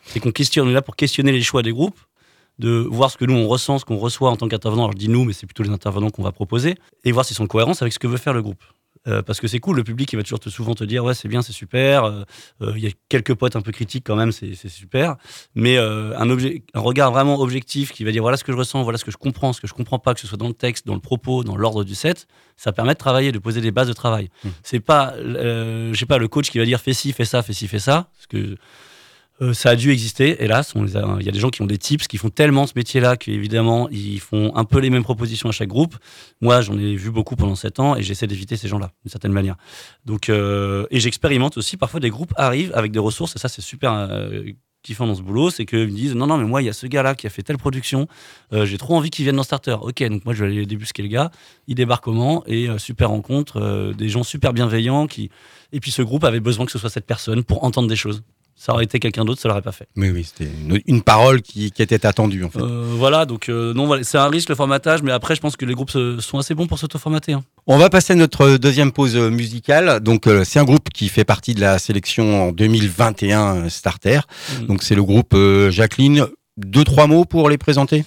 C'est 0.08 0.20
qu'on 0.20 0.32
questionne, 0.32 0.68
on 0.68 0.72
est 0.72 0.74
là 0.74 0.82
pour 0.82 0.96
questionner 0.96 1.32
les 1.32 1.42
choix 1.42 1.64
des 1.64 1.72
groupes, 1.72 2.00
de 2.60 2.88
voir 2.90 3.12
ce 3.12 3.18
que 3.18 3.26
nous 3.26 3.36
on 3.36 3.48
ressent, 3.48 3.80
ce 3.80 3.86
qu'on 3.86 3.98
reçoit 3.98 4.30
en 4.30 4.36
tant 4.36 4.48
qu'intervenant. 4.48 4.84
Alors 4.84 4.94
je 4.94 4.98
dis 4.98 5.10
nous, 5.10 5.26
mais 5.26 5.34
c'est 5.34 5.46
plutôt 5.46 5.64
les 5.64 5.70
intervenants 5.70 6.10
qu'on 6.10 6.24
va 6.24 6.32
proposer, 6.32 6.76
et 7.04 7.12
voir 7.12 7.26
s'ils 7.26 7.36
sont 7.36 7.44
en 7.44 7.48
cohérence 7.48 7.82
avec 7.82 7.94
ce 7.94 8.00
que 8.00 8.08
veut 8.08 8.18
faire 8.18 8.34
le 8.34 8.42
groupe. 8.42 8.64
Euh, 9.08 9.22
parce 9.22 9.40
que 9.40 9.48
c'est 9.48 9.60
cool, 9.60 9.78
le 9.78 9.84
public 9.84 10.12
il 10.12 10.18
va 10.18 10.24
toujours 10.24 10.40
te, 10.40 10.50
souvent 10.50 10.76
te 10.76 10.84
dire 10.84 11.04
ouais 11.04 11.14
c'est 11.14 11.28
bien, 11.28 11.42
c'est 11.42 11.54
super, 11.54 12.04
euh, 12.04 12.24
euh, 12.62 12.74
il 12.76 12.84
y 12.84 12.88
a 12.88 12.90
quelques 13.10 13.34
potes 13.36 13.56
un 13.56 13.62
peu 13.62 13.72
critiques 13.72 14.04
quand 14.06 14.16
même, 14.16 14.32
c'est 14.32 14.56
super, 14.68 15.16
mais 15.56 15.78
un, 15.78 16.30
objet, 16.30 16.64
un 16.74 16.80
regard 16.82 17.12
vraiment 17.12 17.40
objectif 17.40 17.94
qui 17.94 18.04
va 18.04 18.12
dire 18.12 18.22
voilà 18.22 18.38
ce 18.38 18.44
que 18.44 18.52
je 18.52 18.58
ressens, 18.58 18.84
voilà 18.84 18.98
ce 18.98 19.06
que 19.06 19.12
je 19.12 19.18
comprends, 19.18 19.54
ce 19.54 19.62
que 19.62 19.68
je 19.68 19.74
comprends 19.74 20.00
pas, 20.00 20.14
que 20.14 20.20
ce 20.20 20.28
soit 20.28 20.38
dans 20.38 20.48
le 20.48 20.54
texte, 20.54 20.86
dans 20.86 20.96
le 20.96 21.00
propos, 21.00 21.44
dans 21.44 21.56
l'ordre 21.56 21.84
du 21.84 21.96
set, 21.96 22.28
ça 22.58 22.72
permet 22.72 22.94
de 22.94 22.98
travailler, 22.98 23.32
de 23.32 23.40
poser 23.40 23.62
des 23.62 23.72
bases 23.72 23.88
de 23.88 23.94
travail. 23.94 24.30
Mmh. 24.44 24.50
C'est 24.64 24.80
pas, 24.80 25.14
je 25.18 25.96
sais 25.96 26.06
pas, 26.06 26.18
le 26.18 26.28
coach 26.28 26.50
qui 26.50 26.58
va 26.58 26.66
dire 26.66 26.82
fais 26.82 26.94
ci, 26.94 27.14
fais 27.14 27.26
ça, 27.26 27.44
fais 27.44 27.54
ci, 27.54 27.68
fais 27.68 27.80
ça, 27.80 28.10
parce 28.14 28.28
que 28.28 28.58
euh, 29.42 29.54
ça 29.54 29.70
a 29.70 29.76
dû 29.76 29.92
exister, 29.92 30.44
hélas. 30.44 30.74
Il 30.76 31.26
y 31.26 31.30
a 31.30 31.32
des 31.32 31.40
gens 31.40 31.50
qui 31.50 31.62
ont 31.62 31.68
des 31.68 31.78
tips, 31.78 32.08
qui 32.08 32.18
font 32.18 32.30
tellement 32.30 32.66
ce 32.66 32.74
métier-là 32.76 33.18
qu'évidemment, 33.18 33.88
ils 33.90 34.20
font 34.20 34.56
un 34.56 34.66
peu 34.66 34.80
les 34.80 34.90
mêmes 34.90 35.04
propositions 35.04 35.50
à 35.50 35.52
chaque 35.52 35.70
groupe. 35.70 35.96
Moi, 36.42 36.62
j'en 36.62 36.78
ai 36.78 36.96
vu 36.96 37.12
beaucoup 37.12 37.36
pendant 37.36 37.56
7 37.56 37.80
ans 37.80 37.96
et 37.96 38.04
j'essaie 38.04 38.28
d'éviter 38.28 38.58
ces 38.58 38.68
gens-là, 38.68 38.92
d'une 39.04 39.12
certaine 39.12 39.34
manière. 39.34 39.56
Donc, 40.06 40.30
euh, 40.30 40.88
et 40.90 41.00
j'expérimente 41.00 41.58
aussi. 41.58 41.78
Parfois, 41.78 42.00
des 42.00 42.10
groupes 42.10 42.34
arrivent 42.36 42.72
avec 42.74 42.92
des 42.92 43.00
ressources, 43.00 43.36
et 43.36 43.40
ça, 43.40 43.48
c'est 43.48 43.62
super 43.62 43.94
euh, 43.94 44.44
kiffant 44.82 45.06
dans 45.06 45.14
ce 45.14 45.22
boulot, 45.22 45.52
c'est 45.52 45.68
qu'ils 45.68 45.88
me 45.88 45.92
disent 45.92 46.16
Non, 46.16 46.26
non, 46.26 46.38
mais 46.38 46.46
moi, 46.46 46.64
il 46.64 46.66
y 46.66 46.70
a 46.70 46.74
ce 46.74 46.88
gars-là 46.88 47.14
qui 47.14 47.28
a 47.28 47.30
fait 47.30 47.44
telle 47.44 47.58
production, 47.58 48.08
j'ai 48.52 48.78
trop 48.78 48.96
envie 48.96 49.12
qu'il 49.12 49.24
vienne 49.24 49.36
dans 49.36 49.44
Starter. 49.44 49.76
Ok, 49.82 50.02
donc 50.04 50.26
moi, 50.26 50.34
je 50.34 50.44
vais 50.44 50.52
aller 50.52 50.66
débusquer 50.66 51.04
le 51.04 51.10
gars. 51.10 51.30
Il 51.68 51.76
débarque 51.76 52.04
comment? 52.04 52.44
Et 52.48 52.70
super 52.80 53.10
rencontre, 53.10 53.94
des 53.96 54.10
gens 54.10 54.24
super 54.24 54.54
bienveillants. 54.54 55.08
qui 55.08 55.30
Et 55.74 55.80
puis, 55.80 55.92
ce 55.92 56.02
groupe 56.02 56.24
avait 56.24 56.40
besoin 56.40 56.66
que 56.66 56.72
ce 56.72 56.80
soit 56.80 56.90
cette 56.90 57.06
personne 57.06 57.44
pour 57.44 57.64
entendre 57.66 57.88
des 57.88 57.96
choses 57.96 58.24
ça 58.60 58.74
aurait 58.74 58.86
été 58.86 59.00
quelqu'un 59.00 59.24
d'autre, 59.24 59.40
ça 59.40 59.48
l'aurait 59.48 59.62
pas 59.62 59.72
fait. 59.72 59.88
Oui, 59.96 60.10
oui, 60.10 60.24
c'était 60.24 60.52
une, 60.88 61.04
parole 61.04 61.44
qui, 61.44 61.72
était 61.78 62.06
attendue 62.08 62.44
en 62.44 62.50
fait. 62.50 62.60
Euh, 62.60 62.96
voilà, 62.98 63.26
donc 63.28 63.50
euh, 63.50 63.72
non, 63.74 63.88
c'est 64.02 64.18
un 64.18 64.30
risque 64.30 64.50
le 64.50 64.56
formatage, 64.56 65.04
mais 65.04 65.12
après, 65.12 65.36
je 65.36 65.42
pense 65.42 65.56
que 65.56 65.66
les 65.66 65.76
groupes 65.76 65.92
sont 65.92 66.40
assez 66.40 66.56
bons 66.56 66.66
pour 66.66 66.80
s'auto-formater. 66.80 67.34
Hein. 67.34 67.44
On 67.68 67.78
va 67.78 67.92
passer 67.92 68.14
à 68.14 68.16
notre 68.16 68.58
deuxième 68.58 68.92
pause 68.92 69.16
musicale. 69.16 70.00
Donc, 70.00 70.26
euh, 70.26 70.44
c'est 70.44 70.58
un 70.58 70.64
groupe 70.64 70.90
qui 70.90 71.08
fait 71.08 71.24
partie 71.24 71.54
de 71.54 71.62
la 71.62 71.78
sélection 71.78 72.48
en 72.48 72.52
2021 72.52 73.70
Starter. 73.70 74.22
Mm. 74.62 74.66
Donc, 74.66 74.84
c'est 74.84 74.96
le 74.96 75.04
groupe 75.04 75.36
Jacqueline. 75.70 76.26
Deux, 76.58 76.84
trois 76.84 77.06
mots 77.06 77.26
pour 77.26 77.50
les 77.50 77.60
présenter? 77.60 78.04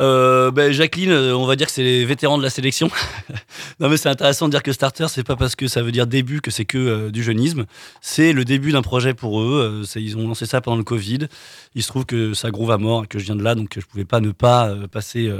Euh, 0.00 0.50
ben, 0.50 0.72
Jacqueline, 0.72 1.10
euh, 1.10 1.36
on 1.36 1.46
va 1.46 1.56
dire 1.56 1.66
que 1.66 1.72
c'est 1.72 1.82
les 1.82 2.04
vétérans 2.04 2.38
de 2.38 2.42
la 2.42 2.50
sélection. 2.50 2.90
non 3.80 3.88
mais 3.88 3.96
c'est 3.96 4.08
intéressant 4.08 4.46
de 4.46 4.50
dire 4.50 4.62
que 4.62 4.72
starter, 4.72 5.06
c'est 5.08 5.22
pas 5.22 5.36
parce 5.36 5.54
que 5.54 5.68
ça 5.68 5.82
veut 5.82 5.92
dire 5.92 6.06
début 6.06 6.40
que 6.40 6.50
c'est 6.50 6.64
que 6.64 6.78
euh, 6.78 7.10
du 7.10 7.22
jeunisme. 7.22 7.64
C'est 8.00 8.32
le 8.32 8.44
début 8.44 8.72
d'un 8.72 8.82
projet 8.82 9.14
pour 9.14 9.40
eux. 9.40 9.82
ils 9.96 10.16
ont 10.16 10.26
lancé 10.26 10.46
ça 10.46 10.60
pendant 10.60 10.76
le 10.76 10.84
Covid. 10.84 11.28
Il 11.74 11.82
se 11.82 11.88
trouve 11.88 12.06
que 12.06 12.34
ça 12.34 12.50
groove 12.50 12.72
à 12.72 12.78
mort 12.78 13.06
que 13.08 13.18
je 13.18 13.24
viens 13.24 13.36
de 13.36 13.42
là, 13.42 13.54
donc 13.54 13.70
je 13.76 13.86
pouvais 13.86 14.04
pas 14.04 14.20
ne 14.20 14.32
pas 14.32 14.74
passer 14.90 15.30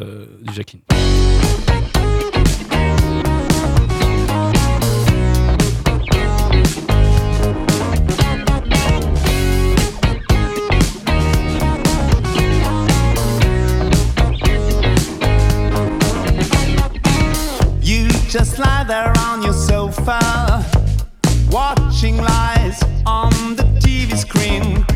du 0.42 0.54
Jacqueline. 0.54 0.82
together 18.86 19.12
on 19.20 19.42
your 19.42 19.54
sofa, 19.54 20.18
watching 21.50 22.18
lies 22.18 22.82
on 23.06 23.30
the 23.56 23.62
TV 23.80 24.14
screen. 24.16 24.93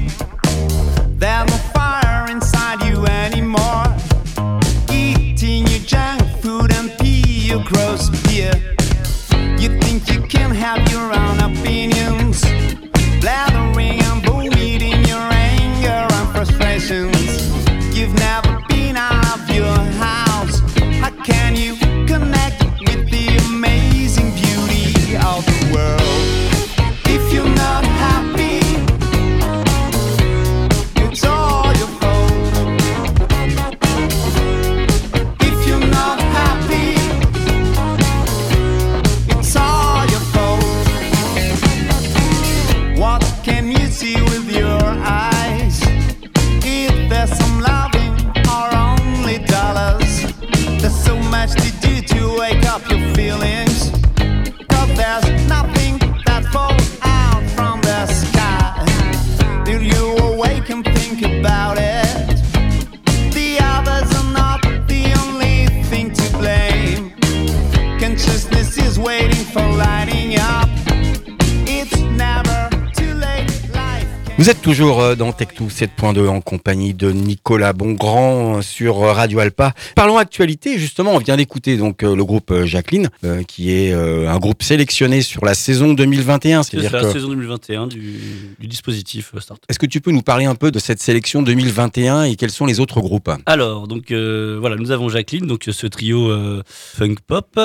Vous 74.38 74.48
êtes 74.48 74.57
toujours 74.68 75.00
euh, 75.00 75.14
dans 75.14 75.30
Tech2 75.30 75.70
7.2 75.70 76.28
en 76.28 76.42
compagnie 76.42 76.92
de 76.92 77.10
Nicolas 77.10 77.72
Bongrand 77.72 78.58
euh, 78.58 78.60
sur 78.60 79.02
euh, 79.02 79.12
Radio 79.12 79.38
Alpa. 79.38 79.72
Parlons 79.94 80.18
actualité, 80.18 80.78
justement, 80.78 81.12
on 81.14 81.18
vient 81.18 81.38
d'écouter 81.38 81.78
donc 81.78 82.02
le 82.02 82.22
groupe 82.22 82.52
Jacqueline, 82.64 83.08
euh, 83.24 83.42
qui 83.44 83.72
est 83.72 83.94
euh, 83.94 84.28
un 84.28 84.36
groupe 84.38 84.62
sélectionné 84.62 85.22
sur 85.22 85.42
la 85.46 85.54
saison 85.54 85.94
2021. 85.94 86.64
C'est 86.64 86.76
la 86.76 86.90
que 86.90 87.12
saison 87.12 87.28
2021 87.28 87.86
du, 87.86 88.20
du 88.58 88.66
dispositif 88.66 89.32
Start. 89.38 89.62
est-ce 89.70 89.78
que 89.78 89.86
tu 89.86 90.02
peux 90.02 90.10
nous 90.10 90.20
parler 90.20 90.44
un 90.44 90.54
peu 90.54 90.70
de 90.70 90.78
cette 90.78 91.00
sélection 91.00 91.40
2021 91.40 92.24
et 92.24 92.36
quels 92.36 92.50
sont 92.50 92.66
les 92.66 92.78
autres 92.78 93.00
groupes? 93.00 93.30
Alors, 93.46 93.88
donc 93.88 94.10
euh, 94.10 94.58
voilà, 94.60 94.76
nous 94.76 94.90
avons 94.90 95.08
Jacqueline, 95.08 95.46
donc 95.46 95.64
ce 95.70 95.86
trio 95.86 96.30
funk 96.66 97.14
pop. 97.26 97.58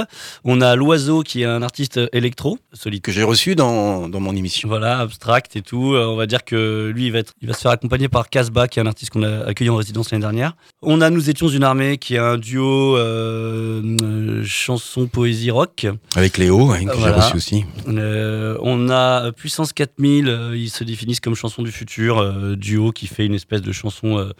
On 0.45 0.61
a 0.61 0.77
Loiseau 0.77 1.21
qui 1.21 1.41
est 1.41 1.45
un 1.45 1.63
artiste 1.63 1.99
électro, 2.13 2.57
solide. 2.71 3.01
que 3.01 3.11
j'ai 3.11 3.23
reçus 3.23 3.55
dans, 3.55 4.07
dans 4.07 4.21
mon 4.21 4.33
émission 4.37 4.69
Voilà, 4.69 4.99
abstract 4.99 5.57
et 5.57 5.61
tout. 5.61 5.95
On 5.97 6.15
va 6.15 6.27
dire 6.27 6.45
que 6.45 6.92
lui, 6.93 7.07
il 7.07 7.11
va, 7.11 7.19
être, 7.19 7.33
il 7.41 7.47
va 7.47 7.53
se 7.53 7.61
faire 7.61 7.71
accompagner 7.71 8.07
par 8.07 8.29
Casbah, 8.29 8.67
qui 8.67 8.79
est 8.79 8.81
un 8.81 8.85
artiste 8.87 9.11
qu'on 9.11 9.23
a 9.23 9.45
accueilli 9.45 9.69
en 9.69 9.75
résidence 9.75 10.11
l'année 10.11 10.21
dernière. 10.21 10.55
On 10.81 11.01
a 11.01 11.09
Nous 11.09 11.29
étions 11.29 11.47
une 11.49 11.63
armée, 11.63 11.97
qui 11.97 12.15
est 12.15 12.19
un 12.19 12.37
duo 12.37 12.95
euh, 12.97 14.43
chanson, 14.45 15.07
poésie, 15.07 15.51
rock. 15.51 15.87
avec 16.15 16.37
Léo, 16.37 16.71
hein, 16.71 16.85
que 16.85 16.95
Voilà. 16.95 17.15
j'ai 17.19 17.21
reçu 17.25 17.35
aussi. 17.37 17.65
Euh, 17.87 18.57
on 18.61 18.89
a 18.89 19.31
Puissance 19.31 19.73
4000, 19.73 20.27
euh, 20.27 20.55
ils 20.57 20.69
se 20.69 20.83
définissent 20.83 21.19
comme 21.19 21.35
chanson 21.35 21.61
du 21.63 21.71
futur, 21.71 22.19
euh, 22.19 22.55
duo 22.55 22.91
qui 22.91 23.07
fait 23.07 23.25
une 23.25 23.33
espèce 23.35 23.61
de 23.61 23.71
chanson 23.71 24.31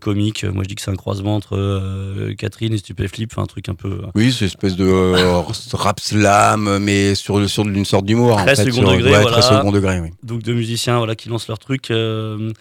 comique. 0.00 0.44
Moi, 0.44 0.62
je 0.64 0.68
dis 0.68 0.74
que 0.74 0.82
c'est 0.82 0.90
un 0.90 0.96
croisement 0.96 1.36
entre 1.36 2.32
Catherine 2.38 2.72
et 2.72 2.78
Stupéflip, 2.78 3.32
enfin 3.32 3.42
un 3.42 3.46
truc 3.46 3.68
un 3.68 3.74
peu. 3.74 4.00
Oui, 4.14 4.32
c'est 4.32 4.40
une 4.40 4.46
espèce 4.46 4.76
de 4.76 5.74
rap 5.74 6.00
slam, 6.00 6.78
mais 6.78 7.14
sur, 7.14 7.48
sur 7.48 7.66
une 7.66 7.84
sorte 7.84 8.04
d'humour. 8.04 8.34
en 8.36 8.44
Très 8.44 8.56
fait, 8.56 8.64
second 8.66 8.82
sur- 8.82 8.92
degré, 8.92 9.10
ouais, 9.12 9.20
voilà. 9.22 9.38
Très 9.38 9.54
second 9.56 9.72
degré, 9.72 10.00
oui. 10.00 10.10
Donc 10.22 10.42
deux 10.42 10.54
musiciens 10.54 10.98
voilà, 10.98 11.14
qui 11.14 11.28
lancent 11.28 11.48
leur 11.48 11.58
truc. 11.58 11.89
Euh, 11.90 12.52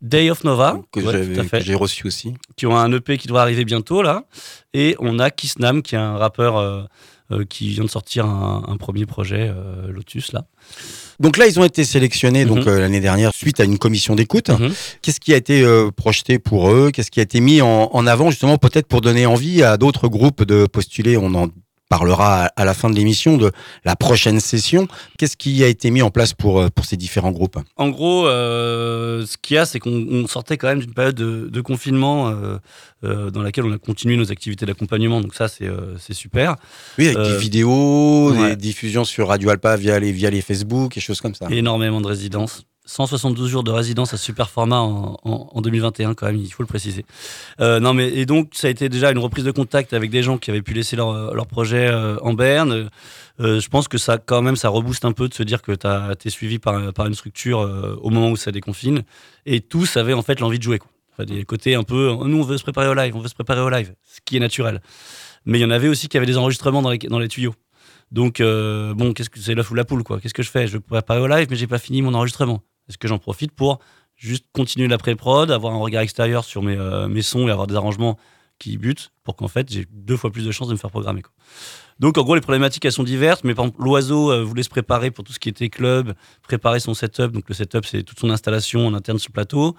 Day 0.00 0.30
of 0.30 0.44
Nova, 0.44 0.80
que 0.92 1.00
ouais, 1.00 1.60
j'ai 1.62 1.74
reçu 1.74 2.06
aussi. 2.06 2.34
qui 2.56 2.66
ont 2.66 2.76
un 2.76 2.92
EP 2.92 3.18
qui 3.18 3.28
doit 3.28 3.42
arriver 3.42 3.64
bientôt 3.64 4.02
là. 4.02 4.24
Et 4.74 4.96
on 4.98 5.18
a 5.18 5.30
Kissnam 5.30 5.82
qui 5.82 5.94
est 5.94 5.98
un 5.98 6.16
rappeur 6.16 6.56
euh, 6.56 6.82
euh, 7.30 7.44
qui 7.48 7.68
vient 7.68 7.84
de 7.84 7.88
sortir 7.90 8.26
un, 8.26 8.64
un 8.66 8.76
premier 8.76 9.06
projet, 9.06 9.50
euh, 9.54 9.90
Lotus 9.92 10.32
là. 10.32 10.44
Donc 11.20 11.36
là, 11.36 11.46
ils 11.46 11.58
ont 11.60 11.64
été 11.64 11.84
sélectionnés 11.84 12.44
donc 12.44 12.58
Mhm. 12.66 12.68
euh, 12.68 12.80
l'année 12.80 13.00
dernière 13.00 13.32
suite 13.32 13.60
à 13.60 13.64
une 13.64 13.78
commission 13.78 14.14
d'écoute. 14.16 14.48
Mhm. 14.48 14.72
Qu'est-ce 15.02 15.20
qui 15.20 15.32
a 15.32 15.36
été 15.36 15.62
euh, 15.62 15.90
projeté 15.90 16.38
pour 16.38 16.70
eux? 16.70 16.90
Qu'est-ce 16.92 17.10
qui 17.10 17.20
a 17.20 17.22
été 17.22 17.40
mis 17.40 17.62
en, 17.62 17.90
en 17.92 18.06
avant 18.06 18.30
justement 18.30 18.58
peut-être 18.58 18.88
pour 18.88 19.00
donner 19.02 19.24
envie 19.26 19.62
à 19.62 19.76
d'autres 19.76 20.08
groupes 20.08 20.42
de 20.44 20.66
postuler? 20.66 21.16
On 21.16 21.32
en 21.34 21.48
parlera 21.92 22.44
à, 22.56 22.64
la 22.64 22.72
fin 22.72 22.88
de 22.88 22.94
l'émission 22.94 23.36
de 23.36 23.52
la 23.84 23.96
prochaine 23.96 24.40
session. 24.40 24.88
Qu'est-ce 25.18 25.36
qui 25.36 25.62
a 25.62 25.66
été 25.66 25.90
mis 25.90 26.00
en 26.00 26.08
place 26.08 26.32
pour, 26.32 26.58
euh, 26.58 26.68
pour 26.74 26.86
ces 26.86 26.96
différents 26.96 27.32
groupes? 27.32 27.58
En 27.76 27.90
gros, 27.90 28.26
euh, 28.26 29.26
ce 29.26 29.36
qu'il 29.36 29.56
y 29.56 29.58
a, 29.58 29.66
c'est 29.66 29.78
qu'on 29.78 30.06
on 30.10 30.26
sortait 30.26 30.56
quand 30.56 30.68
même 30.68 30.78
d'une 30.78 30.94
période 30.94 31.14
de, 31.14 31.50
de 31.52 31.60
confinement 31.60 32.30
euh, 32.30 32.56
euh, 33.04 33.30
dans 33.30 33.42
laquelle 33.42 33.66
on 33.66 33.72
a 33.72 33.76
continué 33.76 34.16
nos 34.16 34.32
activités 34.32 34.64
d'accompagnement. 34.64 35.20
Donc 35.20 35.34
ça, 35.34 35.48
c'est 35.48 36.14
super. 36.14 36.56
Oui, 36.98 37.08
avec 37.08 37.18
des 37.18 37.36
vidéos, 37.36 38.32
ouais. 38.32 38.50
des 38.50 38.56
diffusions 38.56 39.04
sur 39.04 39.28
Radio 39.28 39.50
Alpa 39.50 39.76
via 39.76 40.00
les, 40.00 40.12
via 40.12 40.30
les 40.30 40.40
Facebook 40.40 40.96
et 40.96 41.00
choses 41.00 41.20
comme 41.20 41.34
ça. 41.34 41.46
Énormément 41.50 42.00
de 42.00 42.06
résidences. 42.06 42.64
172 42.84 43.48
jours 43.48 43.62
de 43.62 43.70
résidence 43.70 44.12
à 44.12 44.16
super 44.16 44.50
format 44.50 44.80
en, 44.80 45.16
en- 45.24 45.48
en 45.52 45.60
2021 45.60 46.14
quand 46.14 46.26
même, 46.26 46.36
il 46.36 46.52
faut 46.52 46.62
le 46.62 46.66
préciser. 46.66 47.04
Euh, 47.60 47.78
non 47.80 47.94
mais 47.94 48.08
et 48.08 48.26
donc 48.26 48.50
ça 48.54 48.66
a 48.66 48.70
été 48.70 48.88
déjà 48.88 49.10
une 49.12 49.18
reprise 49.18 49.44
de 49.44 49.50
contact 49.52 49.92
avec 49.92 50.10
des 50.10 50.22
gens 50.22 50.36
qui 50.38 50.50
avaient 50.50 50.62
pu 50.62 50.74
laisser 50.74 50.96
leur, 50.96 51.34
leur 51.34 51.46
projet 51.46 51.86
euh, 51.88 52.16
en 52.22 52.34
berne. 52.34 52.88
Euh, 53.40 53.60
je 53.60 53.68
pense 53.68 53.88
que 53.88 53.98
ça 53.98 54.18
quand 54.18 54.42
même 54.42 54.56
ça 54.56 54.68
rebooste 54.68 55.04
un 55.04 55.12
peu 55.12 55.28
de 55.28 55.34
se 55.34 55.42
dire 55.42 55.62
que 55.62 55.72
tu 56.14 56.28
es 56.28 56.30
suivi 56.30 56.58
par, 56.58 56.92
par 56.92 57.06
une 57.06 57.14
structure 57.14 57.60
euh, 57.60 57.96
au 58.02 58.10
moment 58.10 58.30
où 58.30 58.36
ça 58.36 58.50
déconfine 58.52 59.04
et 59.46 59.60
tous 59.60 59.96
avaient 59.96 60.12
en 60.12 60.22
fait 60.22 60.40
l'envie 60.40 60.58
de 60.58 60.64
jouer. 60.64 60.78
Quoi. 60.78 61.24
Des 61.24 61.44
côtés 61.44 61.74
un 61.76 61.82
peu 61.84 62.10
nous 62.24 62.38
on 62.38 62.42
veut 62.42 62.58
se 62.58 62.62
préparer 62.62 62.88
au 62.88 62.94
live, 62.94 63.14
on 63.14 63.20
veut 63.20 63.28
se 63.28 63.34
préparer 63.34 63.60
au 63.60 63.70
live, 63.70 63.94
ce 64.04 64.18
qui 64.24 64.36
est 64.36 64.40
naturel. 64.40 64.82
Mais 65.46 65.58
il 65.58 65.62
y 65.62 65.64
en 65.64 65.70
avait 65.70 65.88
aussi 65.88 66.08
qui 66.08 66.16
avaient 66.16 66.26
des 66.26 66.36
enregistrements 66.38 66.82
dans 66.82 66.90
les, 66.90 66.98
dans 66.98 67.18
les 67.18 67.28
tuyaux. 67.28 67.54
Donc 68.10 68.40
euh, 68.40 68.92
bon, 68.92 69.12
qu'est-ce 69.14 69.30
que 69.30 69.38
c'est 69.40 69.54
l'œuf 69.54 69.70
ou 69.70 69.74
la 69.74 69.84
poule 69.84 70.02
quoi 70.02 70.20
Qu'est-ce 70.20 70.34
que 70.34 70.42
je 70.42 70.50
fais? 70.50 70.66
Je 70.66 70.74
veux 70.74 70.80
préparer 70.80 71.20
au 71.20 71.26
live 71.26 71.46
mais 71.48 71.56
j'ai 71.56 71.66
pas 71.66 71.78
fini 71.78 72.02
mon 72.02 72.12
enregistrement. 72.14 72.60
Est-ce 72.92 72.98
que 72.98 73.08
j'en 73.08 73.18
profite 73.18 73.52
pour 73.52 73.78
juste 74.16 74.44
continuer 74.52 74.86
l'après-prod, 74.86 75.50
avoir 75.50 75.72
un 75.72 75.78
regard 75.78 76.02
extérieur 76.02 76.44
sur 76.44 76.62
mes, 76.62 76.76
euh, 76.76 77.08
mes 77.08 77.22
sons 77.22 77.48
et 77.48 77.50
avoir 77.50 77.66
des 77.66 77.74
arrangements 77.74 78.18
qui 78.58 78.76
butent 78.76 79.12
pour 79.24 79.34
qu'en 79.34 79.48
fait 79.48 79.72
j'ai 79.72 79.86
deux 79.90 80.16
fois 80.16 80.30
plus 80.30 80.44
de 80.44 80.52
chances 80.52 80.68
de 80.68 80.74
me 80.74 80.78
faire 80.78 80.90
programmer. 80.90 81.22
Donc 81.98 82.18
en 82.18 82.22
gros 82.22 82.34
les 82.34 82.42
problématiques 82.42 82.84
elles 82.84 82.92
sont 82.92 83.02
diverses, 83.02 83.44
mais 83.44 83.54
par 83.54 83.64
exemple 83.64 83.82
l'oiseau 83.82 84.30
euh, 84.30 84.44
voulait 84.44 84.62
se 84.62 84.68
préparer 84.68 85.10
pour 85.10 85.24
tout 85.24 85.32
ce 85.32 85.38
qui 85.38 85.48
était 85.48 85.70
club, 85.70 86.12
préparer 86.42 86.78
son 86.78 86.92
setup. 86.92 87.32
Donc 87.32 87.48
le 87.48 87.54
setup 87.54 87.86
c'est 87.86 88.02
toute 88.02 88.20
son 88.20 88.28
installation 88.28 88.86
en 88.86 88.92
interne 88.92 89.18
sur 89.18 89.30
le 89.30 89.32
plateau. 89.32 89.74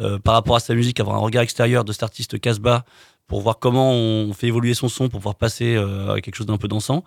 Euh, 0.00 0.18
par 0.18 0.34
rapport 0.34 0.56
à 0.56 0.60
sa 0.60 0.74
musique, 0.74 0.98
avoir 0.98 1.16
un 1.16 1.20
regard 1.20 1.44
extérieur 1.44 1.84
de 1.84 1.92
cet 1.92 2.02
artiste 2.02 2.40
Casbah 2.40 2.84
pour 3.26 3.40
voir 3.40 3.58
comment 3.58 3.92
on 3.92 4.32
fait 4.32 4.46
évoluer 4.46 4.74
son 4.74 4.88
son 4.88 5.08
pour 5.08 5.18
pouvoir 5.20 5.34
passer 5.34 5.74
euh, 5.74 6.14
à 6.14 6.20
quelque 6.20 6.36
chose 6.36 6.46
d'un 6.46 6.58
peu 6.58 6.68
dansant. 6.68 7.04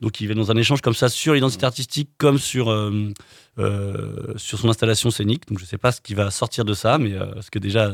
Donc 0.00 0.20
il 0.20 0.28
va 0.28 0.34
dans 0.34 0.50
un 0.50 0.56
échange 0.56 0.80
comme 0.80 0.94
ça 0.94 1.08
sur 1.08 1.34
l'identité 1.34 1.66
artistique 1.66 2.08
comme 2.18 2.38
sur 2.38 2.70
euh, 2.70 3.12
euh, 3.58 4.32
sur 4.36 4.58
son 4.58 4.68
installation 4.68 5.10
scénique. 5.10 5.46
Donc 5.48 5.58
je 5.58 5.64
sais 5.64 5.78
pas 5.78 5.92
ce 5.92 6.00
qui 6.00 6.14
va 6.14 6.30
sortir 6.30 6.64
de 6.64 6.72
ça, 6.74 6.98
mais 6.98 7.12
euh, 7.12 7.40
ce 7.42 7.50
que 7.50 7.58
déjà 7.58 7.92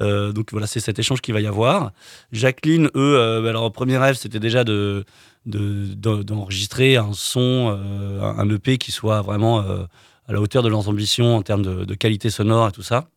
euh, 0.00 0.32
donc 0.32 0.52
voilà, 0.52 0.66
c'est 0.66 0.80
cet 0.80 0.98
échange 0.98 1.20
qu'il 1.20 1.34
va 1.34 1.40
y 1.40 1.46
avoir. 1.46 1.92
Jacqueline, 2.32 2.86
eux, 2.94 3.16
euh, 3.18 3.42
bah, 3.42 3.52
leur 3.52 3.70
premier 3.72 3.96
rêve, 3.98 4.14
c'était 4.16 4.38
déjà 4.40 4.64
de 4.64 5.04
de- 5.46 5.94
d'en- 5.94 6.18
d'enregistrer 6.22 6.96
un 6.96 7.12
son, 7.14 7.74
euh, 7.78 8.20
un 8.22 8.48
EP 8.50 8.76
qui 8.76 8.92
soit 8.92 9.22
vraiment 9.22 9.60
euh, 9.62 9.84
à 10.26 10.32
la 10.32 10.40
hauteur 10.40 10.62
de 10.62 10.68
leurs 10.68 10.88
ambitions 10.88 11.36
en 11.36 11.42
termes 11.42 11.62
de, 11.62 11.84
de 11.84 11.94
qualité 11.94 12.28
sonore 12.28 12.68
et 12.68 12.72
tout 12.72 12.82
ça. 12.82 13.08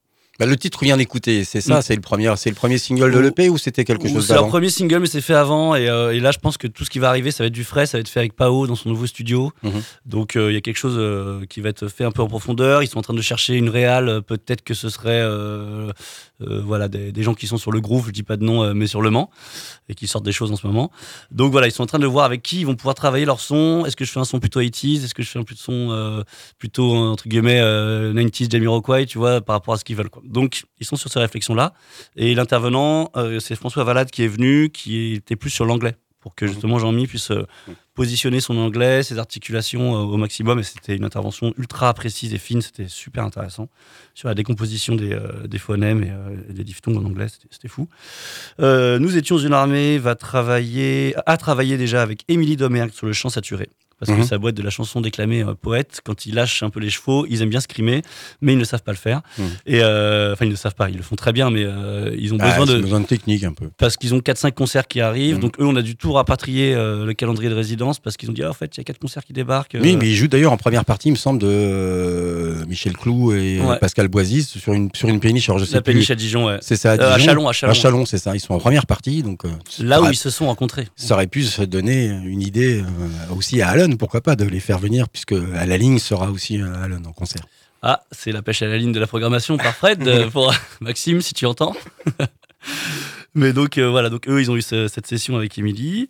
Bah, 0.41 0.47
le 0.47 0.57
titre 0.57 0.83
vient 0.83 0.97
d'écouter, 0.97 1.43
c'est 1.43 1.61
ça, 1.61 1.77
Mm. 1.77 1.81
c'est 1.83 1.93
le 1.95 2.01
premier, 2.01 2.33
c'est 2.35 2.49
le 2.49 2.55
premier 2.55 2.79
single 2.79 3.11
de 3.13 3.19
l'EP 3.19 3.47
ou 3.49 3.59
c'était 3.59 3.85
quelque 3.85 4.07
chose 4.09 4.25
C'est 4.25 4.33
leur 4.33 4.47
premier 4.47 4.69
single, 4.71 4.97
mais 4.97 5.05
c'est 5.05 5.21
fait 5.21 5.35
avant. 5.35 5.75
Et, 5.75 5.87
euh, 5.87 6.15
et 6.15 6.19
là, 6.19 6.31
je 6.31 6.39
pense 6.39 6.57
que 6.57 6.65
tout 6.65 6.83
ce 6.83 6.89
qui 6.89 6.97
va 6.97 7.09
arriver, 7.09 7.29
ça 7.29 7.43
va 7.43 7.47
être 7.49 7.53
du 7.53 7.63
frais. 7.63 7.85
Ça 7.85 7.97
va 7.97 8.01
être 8.01 8.09
fait 8.09 8.21
avec 8.21 8.35
Pao 8.35 8.65
dans 8.65 8.73
son 8.73 8.89
nouveau 8.89 9.05
studio. 9.05 9.51
Mhm. 9.61 9.71
Donc, 10.07 10.35
euh, 10.35 10.51
il 10.51 10.55
y 10.55 10.57
a 10.57 10.61
quelque 10.61 10.77
chose 10.79 10.95
euh, 10.97 11.45
qui 11.47 11.61
va 11.61 11.69
être 11.69 11.87
fait 11.89 12.05
un 12.05 12.11
peu 12.11 12.23
en 12.23 12.27
profondeur. 12.27 12.81
Ils 12.81 12.87
sont 12.87 12.97
en 12.97 13.03
train 13.03 13.13
de 13.13 13.21
chercher 13.21 13.53
une 13.53 13.69
réal. 13.69 14.09
Euh, 14.09 14.21
Peut-être 14.21 14.63
que 14.63 14.73
ce 14.73 14.89
serait 14.89 15.21
voilà, 16.39 16.87
des, 16.87 17.11
des 17.11 17.21
gens 17.21 17.35
qui 17.35 17.45
sont 17.45 17.57
sur 17.57 17.71
le 17.71 17.79
groove, 17.81 18.07
je 18.07 18.11
dis 18.11 18.23
pas 18.23 18.35
de 18.35 18.43
nom, 18.43 18.73
mais 18.73 18.87
sur 18.87 19.01
le 19.03 19.11
Mans, 19.11 19.29
et 19.89 19.93
qui 19.93 20.07
sortent 20.07 20.25
des 20.25 20.31
choses 20.31 20.51
en 20.51 20.55
ce 20.55 20.65
moment. 20.65 20.89
Donc 21.29 21.51
voilà, 21.51 21.67
ils 21.67 21.71
sont 21.71 21.83
en 21.83 21.87
train 21.87 21.99
de 21.99 22.07
voir 22.07 22.25
avec 22.25 22.41
qui 22.41 22.61
ils 22.61 22.65
vont 22.65 22.75
pouvoir 22.75 22.95
travailler 22.95 23.25
leur 23.25 23.39
son. 23.39 23.85
Est-ce 23.85 23.95
que 23.95 24.05
je 24.05 24.11
fais 24.11 24.19
un 24.19 24.25
son 24.25 24.39
plutôt 24.39 24.59
80s 24.59 25.03
Est-ce 25.03 25.13
que 25.13 25.21
je 25.21 25.29
fais 25.29 25.37
un 25.37 25.43
son 25.55 25.89
euh, 25.91 26.23
plutôt, 26.57 26.95
entre 26.95 27.27
guillemets, 27.27 27.59
euh, 27.61 28.13
90s 28.13 28.49
Jamiroquai, 28.51 29.05
tu 29.05 29.17
vois, 29.19 29.41
par 29.41 29.55
rapport 29.57 29.73
à 29.75 29.77
ce 29.77 29.83
qu'ils 29.83 29.95
veulent. 29.95 30.09
Quoi. 30.09 30.23
Donc, 30.31 30.63
ils 30.79 30.85
sont 30.85 30.95
sur 30.95 31.11
ces 31.11 31.19
réflexions-là. 31.19 31.73
Et 32.15 32.33
l'intervenant, 32.35 33.11
euh, 33.15 33.39
c'est 33.39 33.55
François 33.55 33.83
Valade 33.83 34.09
qui 34.11 34.23
est 34.23 34.27
venu, 34.27 34.69
qui 34.69 35.13
était 35.13 35.35
plus 35.35 35.49
sur 35.49 35.65
l'anglais 35.65 35.95
pour 36.21 36.35
que 36.35 36.45
justement 36.45 36.77
Jean-Mi 36.77 37.07
puisse 37.07 37.31
euh, 37.31 37.47
Mhm. 37.67 37.73
positionner 37.95 38.41
son 38.41 38.55
anglais, 38.57 39.01
ses 39.01 39.17
articulations 39.17 39.95
euh, 39.95 39.99
au 40.13 40.17
maximum. 40.17 40.59
Et 40.59 40.63
c'était 40.63 40.95
une 40.95 41.03
intervention 41.03 41.51
ultra 41.57 41.91
précise 41.95 42.33
et 42.33 42.37
fine, 42.37 42.61
c'était 42.61 42.87
super 42.87 43.23
intéressant 43.23 43.69
sur 44.13 44.27
la 44.27 44.35
décomposition 44.35 44.95
des, 44.95 45.17
des 45.47 45.57
phonèmes 45.57 46.03
et, 46.03 46.13
et 46.49 46.53
des 46.53 46.63
diphtongues 46.63 46.97
en 46.97 47.05
anglais, 47.05 47.27
c'était- 47.49 47.67
fou. 47.67 47.87
Nous 48.59 49.17
étions 49.17 49.37
une 49.37 49.53
armée, 49.53 49.97
va 49.97 50.13
travailler, 50.15 51.15
a 51.25 51.37
travaillé 51.37 51.77
déjà 51.77 52.01
avec 52.03 52.23
Émilie 52.27 52.55
Domergue 52.57 52.91
sur 52.93 53.07
le 53.07 53.13
chant 53.13 53.29
saturé. 53.29 53.69
Parce 54.01 54.11
Mhm. 54.11 54.21
que 54.23 54.27
sa 54.27 54.39
boîte 54.39 54.55
de 54.55 54.63
la 54.63 54.71
chanson 54.71 54.99
déclamée 54.99 55.43
euh, 55.43 55.53
poète, 55.53 56.01
quand 56.03 56.25
ils 56.25 56.33
lâchent 56.33 56.63
un 56.63 56.71
peu 56.71 56.79
les 56.79 56.89
chevaux, 56.89 57.27
ils 57.29 57.43
aiment 57.43 57.51
bien 57.51 57.59
scrimer, 57.59 58.01
mais 58.41 58.53
ils 58.53 58.57
ne 58.57 58.63
savent 58.63 58.81
pas 58.81 58.91
le 58.91 58.97
faire. 58.97 59.21
Mhm. 59.37 59.45
Et 59.67 59.83
euh, 59.83 60.33
enfin, 60.33 60.45
ils 60.45 60.51
ne 60.51 60.55
savent 60.55 60.73
pas, 60.73 60.89
ils 60.89 60.97
le 60.97 61.03
font 61.03 61.15
très 61.15 61.31
bien, 61.33 61.51
mais 61.51 61.63
euh, 61.63 62.11
ils 62.17 62.33
ont 62.33 62.37
Ah, 62.41 62.49
besoin 62.57 62.65
de. 62.75 62.81
besoin 62.81 62.99
de 62.99 63.05
technique 63.05 63.43
un 63.43 63.53
peu. 63.53 63.69
Parce 63.77 63.97
qu'ils 63.97 64.15
ont 64.15 64.19
4-5 64.19 64.55
concerts 64.55 64.87
qui 64.87 65.01
arrivent, 65.01 65.35
Mhm. 65.35 65.41
donc 65.41 65.59
eux, 65.59 65.65
on 65.65 65.75
a 65.75 65.83
du 65.83 65.95
tout 65.95 66.13
rapatrier 66.13 66.73
le 66.75 67.13
calendrier 67.13 67.49
de 67.51 67.55
résidence 67.55 67.99
parce 67.99 68.17
qu'ils 68.17 68.29
ont 68.31 68.33
dit, 68.33 68.41
ah, 68.43 68.49
en 68.49 68.53
fait, 68.53 68.75
il 68.75 68.79
y 68.79 68.81
a 68.81 68.83
4 68.85 68.97
concerts 68.97 69.23
qui 69.23 69.33
débarquent. 69.33 69.77
Oui, 69.79 69.95
mais 69.95 70.09
il 70.09 70.15
joue 70.15 70.27
d'ailleurs 70.27 70.51
en 70.51 70.57
première 70.57 70.83
partie, 70.83 71.09
il 71.09 71.11
me 71.11 71.15
semble, 71.17 71.39
de 71.39 72.65
Michel 72.67 72.93
Clou 72.97 73.33
et 73.33 73.59
Ouais. 73.61 73.77
Pascal 73.79 74.07
Boisis 74.07 74.49
sur 74.57 74.73
une, 74.73 74.89
sur 74.95 75.07
une 75.09 75.19
péniche. 75.19 75.49
Alors, 75.49 75.59
je 75.59 75.65
sais 75.65 75.75
la 75.75 75.81
plus. 75.81 75.93
péniche 75.93 76.09
à 76.09 76.15
Dijon, 76.15 76.47
ouais. 76.47 76.57
C'est 76.61 76.75
ça, 76.75 76.91
à, 76.91 76.93
à 76.93 77.15
Dijon. 77.17 77.25
Chalon, 77.29 77.47
à 77.47 77.53
Chalon. 77.53 77.73
Chalon, 77.73 78.05
c'est 78.05 78.17
ça. 78.17 78.35
Ils 78.35 78.39
sont 78.39 78.53
en 78.53 78.59
première 78.59 78.85
partie, 78.87 79.21
donc 79.23 79.43
Là 79.79 79.99
où 79.99 80.03
aurait- 80.05 80.13
ils 80.13 80.17
se 80.17 80.29
sont 80.29 80.47
rencontrés. 80.47 80.87
ça 80.95 81.13
aurait 81.15 81.27
pu 81.27 81.43
se 81.43 81.61
donner 81.61 82.05
une 82.05 82.41
idée 82.41 82.83
aussi 83.35 83.61
à 83.61 83.69
Allen, 83.69 83.90
pourquoi 83.97 84.21
pas, 84.21 84.35
de 84.35 84.45
les 84.45 84.59
faire 84.59 84.79
venir, 84.79 85.07
puisque 85.09 85.33
à 85.55 85.65
la 85.65 85.77
ligne 85.77 85.99
sera 85.99 86.31
aussi 86.31 86.61
euh, 86.61 86.83
Allen 86.83 87.05
en 87.05 87.13
concert. 87.13 87.43
Ah, 87.83 88.01
c'est 88.11 88.31
la 88.31 88.41
pêche 88.43 88.61
à 88.61 88.67
la 88.67 88.77
ligne 88.77 88.91
de 88.91 88.99
la 88.99 89.07
programmation 89.07 89.57
par 89.57 89.73
Fred 89.75 90.07
euh, 90.07 90.29
pour 90.29 90.53
Maxime, 90.81 91.21
si 91.21 91.33
tu 91.33 91.45
entends. 91.45 91.75
Mais 93.33 93.53
donc 93.53 93.77
euh, 93.77 93.89
voilà, 93.89 94.09
donc 94.09 94.27
eux 94.27 94.41
ils 94.41 94.51
ont 94.51 94.57
eu 94.57 94.61
ce- 94.61 94.89
cette 94.89 95.07
session 95.07 95.37
avec 95.37 95.57
Emily. 95.57 96.09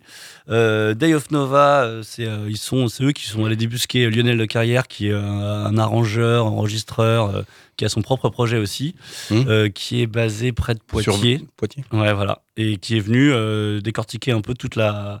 Euh, 0.50 0.92
Day 0.92 1.14
of 1.14 1.30
Nova, 1.30 2.00
c'est 2.02 2.26
euh, 2.26 2.48
ils 2.50 2.56
sont 2.58 2.88
c'est 2.88 3.04
eux 3.04 3.12
qui 3.12 3.26
sont 3.26 3.44
allés 3.44 3.54
débusquer 3.54 4.10
Lionel 4.10 4.36
de 4.38 4.44
Carrière, 4.44 4.88
qui 4.88 5.06
est 5.08 5.12
un, 5.14 5.22
un 5.22 5.78
arrangeur, 5.78 6.46
enregistreur, 6.46 7.44
qui 7.76 7.84
a 7.84 7.88
son 7.88 8.02
propre 8.02 8.28
projet 8.28 8.58
aussi, 8.58 8.96
euh, 9.30 9.68
qui 9.68 10.02
est 10.02 10.08
basé 10.08 10.50
près 10.50 10.74
de 10.74 10.80
Poitiers. 10.80 11.38
Sur 11.38 11.46
Poitiers. 11.56 11.84
Ouais, 11.92 12.12
voilà, 12.12 12.42
et 12.56 12.76
qui 12.78 12.96
est 12.96 13.00
venu 13.00 13.32
décortiquer 13.80 14.32
un 14.32 14.40
peu 14.40 14.54
toute 14.54 14.74
la 14.74 15.20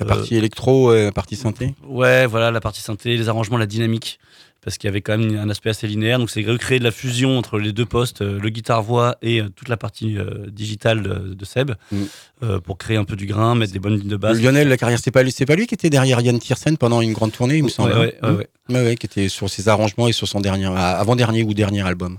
La 0.00 0.06
partie 0.06 0.36
électro 0.36 0.94
et 0.94 1.04
la 1.04 1.12
partie 1.12 1.36
synthé. 1.36 1.74
Ouais, 1.86 2.26
voilà, 2.26 2.50
la 2.50 2.60
partie 2.60 2.80
synthé, 2.80 3.16
les 3.16 3.28
arrangements, 3.28 3.58
la 3.58 3.66
dynamique. 3.66 4.18
Parce 4.64 4.78
qu'il 4.78 4.86
y 4.86 4.90
avait 4.90 5.00
quand 5.00 5.18
même 5.18 5.36
un 5.36 5.50
aspect 5.50 5.70
assez 5.70 5.88
linéaire. 5.88 6.20
Donc, 6.20 6.30
c'est 6.30 6.42
recréer 6.44 6.78
de 6.78 6.84
la 6.84 6.92
fusion 6.92 7.36
entre 7.36 7.58
les 7.58 7.72
deux 7.72 7.84
postes, 7.84 8.22
euh, 8.22 8.38
le 8.40 8.48
guitare-voix 8.48 9.16
et 9.20 9.40
euh, 9.40 9.48
toute 9.48 9.68
la 9.68 9.76
partie 9.76 10.16
euh, 10.16 10.46
digitale 10.52 11.02
de, 11.02 11.34
de 11.34 11.44
Seb, 11.44 11.72
Mm. 11.90 12.02
euh, 12.44 12.60
pour 12.60 12.78
créer 12.78 12.96
un 12.96 13.02
peu 13.04 13.16
du 13.16 13.26
grain, 13.26 13.56
mettre 13.56 13.72
des 13.72 13.80
bonnes 13.80 13.96
lignes 13.98 14.08
de 14.08 14.16
basse. 14.16 14.38
Lionel, 14.40 14.68
la 14.68 14.76
carrière, 14.76 15.00
c'est 15.02 15.10
pas, 15.10 15.24
lui- 15.24 15.32
c'est 15.32 15.46
pas 15.46 15.56
lui 15.56 15.66
qui 15.66 15.74
était 15.74 15.90
derrière 15.90 16.20
Yann 16.20 16.38
Tiersen 16.38 16.76
pendant 16.76 17.00
une 17.00 17.12
grande 17.12 17.32
tournée, 17.32 17.56
il 17.56 17.64
me 17.64 17.68
semble. 17.68 17.92
ouais, 17.98 18.16
hein 18.22 18.34
ouais, 18.34 18.38
ouais. 18.38 18.48
Ouais, 18.68 18.84
ouais, 18.84 18.96
qui 18.96 19.06
était 19.06 19.28
sur 19.28 19.50
ses 19.50 19.68
arrangements 19.68 20.06
et 20.06 20.12
sur 20.12 20.28
son 20.28 20.40
dernier, 20.40 20.66
ah, 20.76 20.96
avant-dernier 20.96 21.42
ou 21.42 21.54
dernier 21.54 21.82
album. 21.84 22.18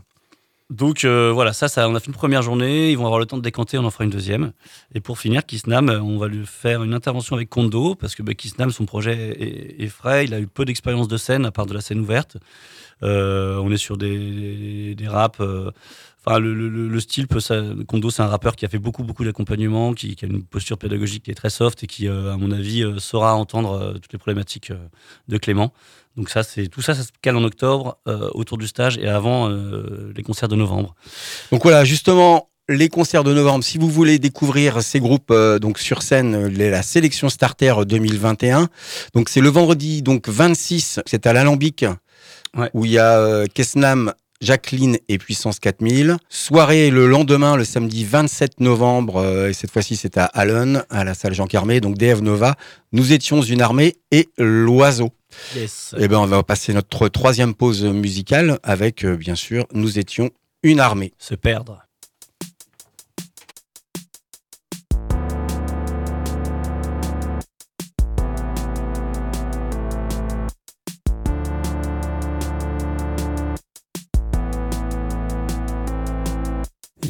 Donc, 0.74 1.06
euh, 1.06 1.32
voilà, 1.32 1.54
ça, 1.54 1.68
on 1.88 1.94
a 1.94 2.00
fait 2.00 2.08
une 2.08 2.14
première 2.14 2.42
journée. 2.42 2.90
Ils 2.90 2.98
vont 2.98 3.06
avoir 3.06 3.20
le 3.20 3.28
temps 3.28 3.38
de 3.38 3.44
décanter, 3.44 3.78
on 3.78 3.86
en 3.86 3.92
fera 3.92 4.06
une 4.06 4.10
deuxième. 4.10 4.54
Et 4.96 5.02
pour 5.02 5.20
finir, 5.20 5.46
Kisnam, 5.46 5.88
euh, 5.88 6.02
on 6.02 6.18
va 6.18 6.28
lui 6.28 6.48
faire 6.48 6.82
une 6.82 6.96
intervention 6.96 7.36
avec 7.36 7.48
Kondo, 7.48 7.94
parce 7.94 8.16
que 8.16 8.24
bah, 8.24 8.34
Kisnam, 8.34 8.72
son 8.72 8.86
projet 8.86 9.38
est 9.80 9.88
frais. 9.88 10.26
Il 10.26 10.34
a 10.34 10.40
eu 10.40 10.48
peu 10.48 10.66
d'expérience 10.66 11.08
de 11.08 11.16
scène, 11.16 11.46
à 11.46 11.52
part 11.52 11.68
de 11.68 11.76
la 11.76 11.82
scène 11.82 12.00
ouverte. 12.00 12.38
Euh, 13.02 13.58
on 13.58 13.72
est 13.72 13.78
sur 13.78 13.98
des, 13.98 14.18
des, 14.18 14.96
des 14.96 15.08
raps. 15.08 15.40
euh, 15.42 15.72
Enfin, 16.26 16.40
le, 16.40 16.54
le- 16.54 16.70
le- 16.70 16.88
le 16.88 17.00
style 17.02 17.28
peut 17.28 17.42
c'est 17.42 17.54
un 18.22 18.28
rappeur 18.28 18.56
qui 18.56 18.64
a 18.64 18.70
fait 18.70 18.78
beaucoup, 18.80 19.04
beaucoup 19.04 19.26
d'accompagnement, 19.26 19.94
qui, 19.94 20.16
a 20.22 20.26
une 20.26 20.42
posture 20.42 20.78
pédagogique 20.78 21.24
qui 21.24 21.32
est 21.32 21.36
très 21.36 21.50
soft 21.50 21.84
et 21.84 21.88
qui, 21.88 22.08
euh, 22.08 22.32
à 22.34 22.38
mon 22.38 22.52
avis, 22.54 22.86
saura 22.98 23.36
entendre 23.36 23.96
toutes 24.02 24.14
les 24.14 24.20
problématiques 24.20 24.72
de 25.28 25.38
Clément. 25.38 25.74
Donc 26.16 26.30
ça, 26.30 26.44
c'est 26.44 26.68
tout 26.68 26.82
ça, 26.82 26.94
ça 26.96 27.04
se 27.04 27.10
cale 27.22 27.36
en 27.36 27.44
octobre 27.44 27.98
autour 28.36 28.58
du 28.58 28.68
stage 28.68 28.98
et 29.00 29.10
avant 29.10 29.50
les 29.50 30.24
concerts 30.24 30.48
de 30.48 30.56
novembre. 30.56 30.96
Donc 31.52 31.64
voilà, 31.64 31.84
justement, 31.84 32.48
les 32.70 32.88
concerts 32.88 33.26
de 33.26 33.34
novembre, 33.34 33.62
si 33.66 33.78
vous 33.78 33.90
voulez 33.90 34.18
découvrir 34.18 34.82
ces 34.82 35.02
groupes 35.02 35.34
donc 35.60 35.78
sur 35.78 36.04
scène, 36.04 36.48
la 36.48 36.84
sélection 36.84 37.28
Starter 37.28 37.74
2021. 37.86 38.70
Donc 39.14 39.28
c'est 39.28 39.42
le 39.42 39.50
vendredi 39.50 40.02
donc 40.04 40.30
26, 40.30 41.02
c'est 41.06 41.28
à 41.28 41.34
l'Alambic, 41.34 41.84
Ouais. 42.56 42.70
où 42.74 42.86
il 42.86 42.92
y 42.92 42.98
a 43.00 43.18
euh, 43.20 43.46
Kesnam, 43.54 44.13
Jacqueline 44.42 44.98
et 45.08 45.18
Puissance 45.18 45.60
4000. 45.60 46.18
Soirée 46.30 46.89
le 46.92 47.08
lendemain, 47.08 47.56
le 47.56 47.63
samedi 47.63 48.04
27 48.06 48.60
novembre, 48.60 49.18
euh, 49.18 49.50
et 49.50 49.54
cette 49.54 49.72
fois-ci 49.72 49.96
c'est 49.96 50.18
à 50.18 50.26
Allen, 50.26 50.84
à 50.89 51.04
la 51.04 51.13
salle 51.13 51.34
Jean 51.34 51.48
Carmé, 51.48 51.80
donc 51.82 51.98
DF 51.98 52.22
Nova. 52.22 52.56
Nous 52.92 53.13
étions 53.13 53.42
une 53.42 53.62
armée 53.62 53.96
et 54.12 54.30
l'oiseau. 54.38 55.12
Yes. 55.56 55.96
Eh 55.98 56.08
ben, 56.08 56.20
on 56.20 56.28
va 56.28 56.44
passer 56.44 56.74
notre 56.74 57.08
troisième 57.10 57.56
pause 57.56 57.84
musicale 57.84 58.60
avec, 58.63 59.04
euh, 59.04 59.16
bien 59.16 59.36
sûr, 59.36 59.66
nous 59.74 59.98
étions 59.98 60.30
une 60.62 60.80
armée. 60.80 61.13
Se 61.18 61.36
perdre. 61.36 61.83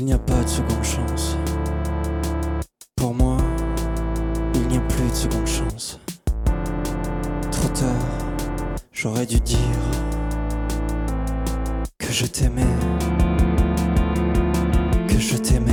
Il 0.03 0.07
n'y 0.07 0.13
a 0.13 0.19
pas 0.19 0.43
de 0.43 0.49
seconde 0.49 0.83
chance. 0.83 1.37
Pour 2.97 3.13
moi, 3.13 3.37
il 4.53 4.67
n'y 4.67 4.75
a 4.75 4.81
plus 4.81 5.07
de 5.07 5.15
seconde 5.15 5.47
chance. 5.47 5.97
Trop 7.49 7.69
tard, 7.69 7.87
j'aurais 8.91 9.25
dû 9.25 9.39
dire 9.39 9.57
que 11.97 12.11
je 12.11 12.25
t'aimais. 12.25 12.75
Que 15.07 15.17
je 15.17 15.37
t'aimais. 15.37 15.71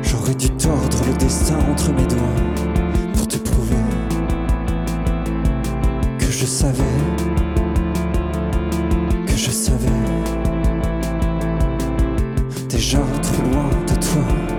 J'aurais 0.00 0.36
dû 0.36 0.48
tordre 0.50 1.04
le 1.08 1.14
destin 1.14 1.58
entre 1.72 1.92
mes 1.92 2.06
doigts 2.06 3.14
pour 3.14 3.26
te 3.26 3.36
prouver 3.36 3.74
que 6.20 6.30
je 6.30 6.46
savais. 6.46 6.84
Que 9.26 9.36
je 9.36 9.50
savais 9.50 10.09
déjà 12.80 12.98
trop 13.22 13.42
loin 13.42 13.68
de 13.86 13.94
toi 14.00 14.49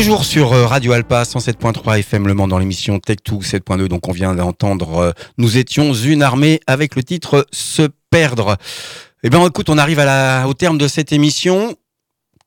Toujours 0.00 0.24
sur 0.24 0.54
euh, 0.54 0.64
Radio 0.64 0.92
Alpa 0.92 1.24
107.3 1.24 1.98
FM 1.98 2.26
Le 2.26 2.32
Mans 2.32 2.48
dans 2.48 2.58
l'émission 2.58 2.96
Tech2 2.96 3.42
7.2. 3.42 3.86
Donc 3.86 4.08
on 4.08 4.12
vient 4.12 4.34
d'entendre 4.34 4.96
euh, 4.96 5.12
Nous 5.36 5.58
étions 5.58 5.92
une 5.92 6.22
armée 6.22 6.58
avec 6.66 6.96
le 6.96 7.02
titre 7.02 7.46
Se 7.52 7.82
perdre. 8.08 8.56
Eh 9.22 9.28
bien 9.28 9.46
écoute, 9.46 9.68
on 9.68 9.76
arrive 9.76 9.98
à 9.98 10.06
la, 10.06 10.48
au 10.48 10.54
terme 10.54 10.78
de 10.78 10.88
cette 10.88 11.12
émission. 11.12 11.76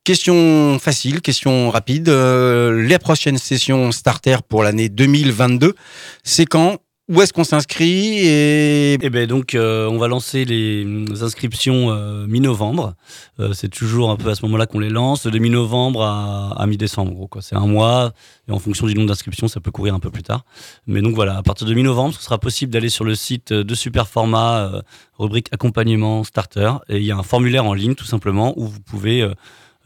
Question 0.02 0.80
facile, 0.80 1.20
question 1.20 1.70
rapide. 1.70 2.08
Euh, 2.08 2.84
les 2.88 2.98
prochaines 2.98 3.38
sessions 3.38 3.92
starter 3.92 4.38
pour 4.48 4.64
l'année 4.64 4.88
2022, 4.88 5.76
c'est 6.24 6.46
quand? 6.46 6.78
Où 7.08 7.20
est-ce 7.20 7.34
qu'on 7.34 7.44
s'inscrit 7.44 8.20
et... 8.20 8.94
Eh 8.94 9.10
ben 9.10 9.26
donc 9.26 9.54
euh, 9.54 9.86
on 9.88 9.98
va 9.98 10.08
lancer 10.08 10.44
les 10.46 11.22
inscriptions 11.22 11.90
euh, 11.90 12.26
mi-novembre. 12.26 12.94
Euh, 13.40 13.52
c'est 13.52 13.68
toujours 13.68 14.10
un 14.10 14.16
peu 14.16 14.30
à 14.30 14.34
ce 14.34 14.44
moment-là 14.46 14.66
qu'on 14.66 14.78
les 14.78 14.88
lance, 14.88 15.26
de 15.26 15.38
mi-novembre 15.38 16.02
à, 16.02 16.66
mi-décembre. 16.66 17.28
quoi. 17.28 17.42
C'est 17.42 17.56
un 17.56 17.66
mois 17.66 18.12
et 18.48 18.52
en 18.52 18.58
fonction 18.58 18.86
du 18.86 18.94
nombre 18.94 19.08
d'inscriptions, 19.08 19.48
ça 19.48 19.60
peut 19.60 19.70
courir 19.70 19.94
un 19.94 20.00
peu 20.00 20.10
plus 20.10 20.22
tard. 20.22 20.44
Mais 20.86 21.02
donc 21.02 21.14
voilà, 21.14 21.36
à 21.36 21.42
partir 21.42 21.66
de 21.66 21.74
mi-novembre, 21.74 22.14
ce 22.14 22.22
sera 22.22 22.38
possible 22.38 22.72
d'aller 22.72 22.88
sur 22.88 23.04
le 23.04 23.14
site 23.14 23.52
de 23.52 23.74
Superformat, 23.74 24.58
euh, 24.58 24.82
rubrique 25.18 25.48
accompagnement 25.52 26.24
starter, 26.24 26.72
et 26.88 26.96
il 26.96 27.04
y 27.04 27.12
a 27.12 27.16
un 27.16 27.22
formulaire 27.22 27.66
en 27.66 27.74
ligne 27.74 27.94
tout 27.94 28.04
simplement 28.04 28.54
où 28.56 28.66
vous 28.66 28.80
pouvez 28.80 29.20
euh, 29.20 29.34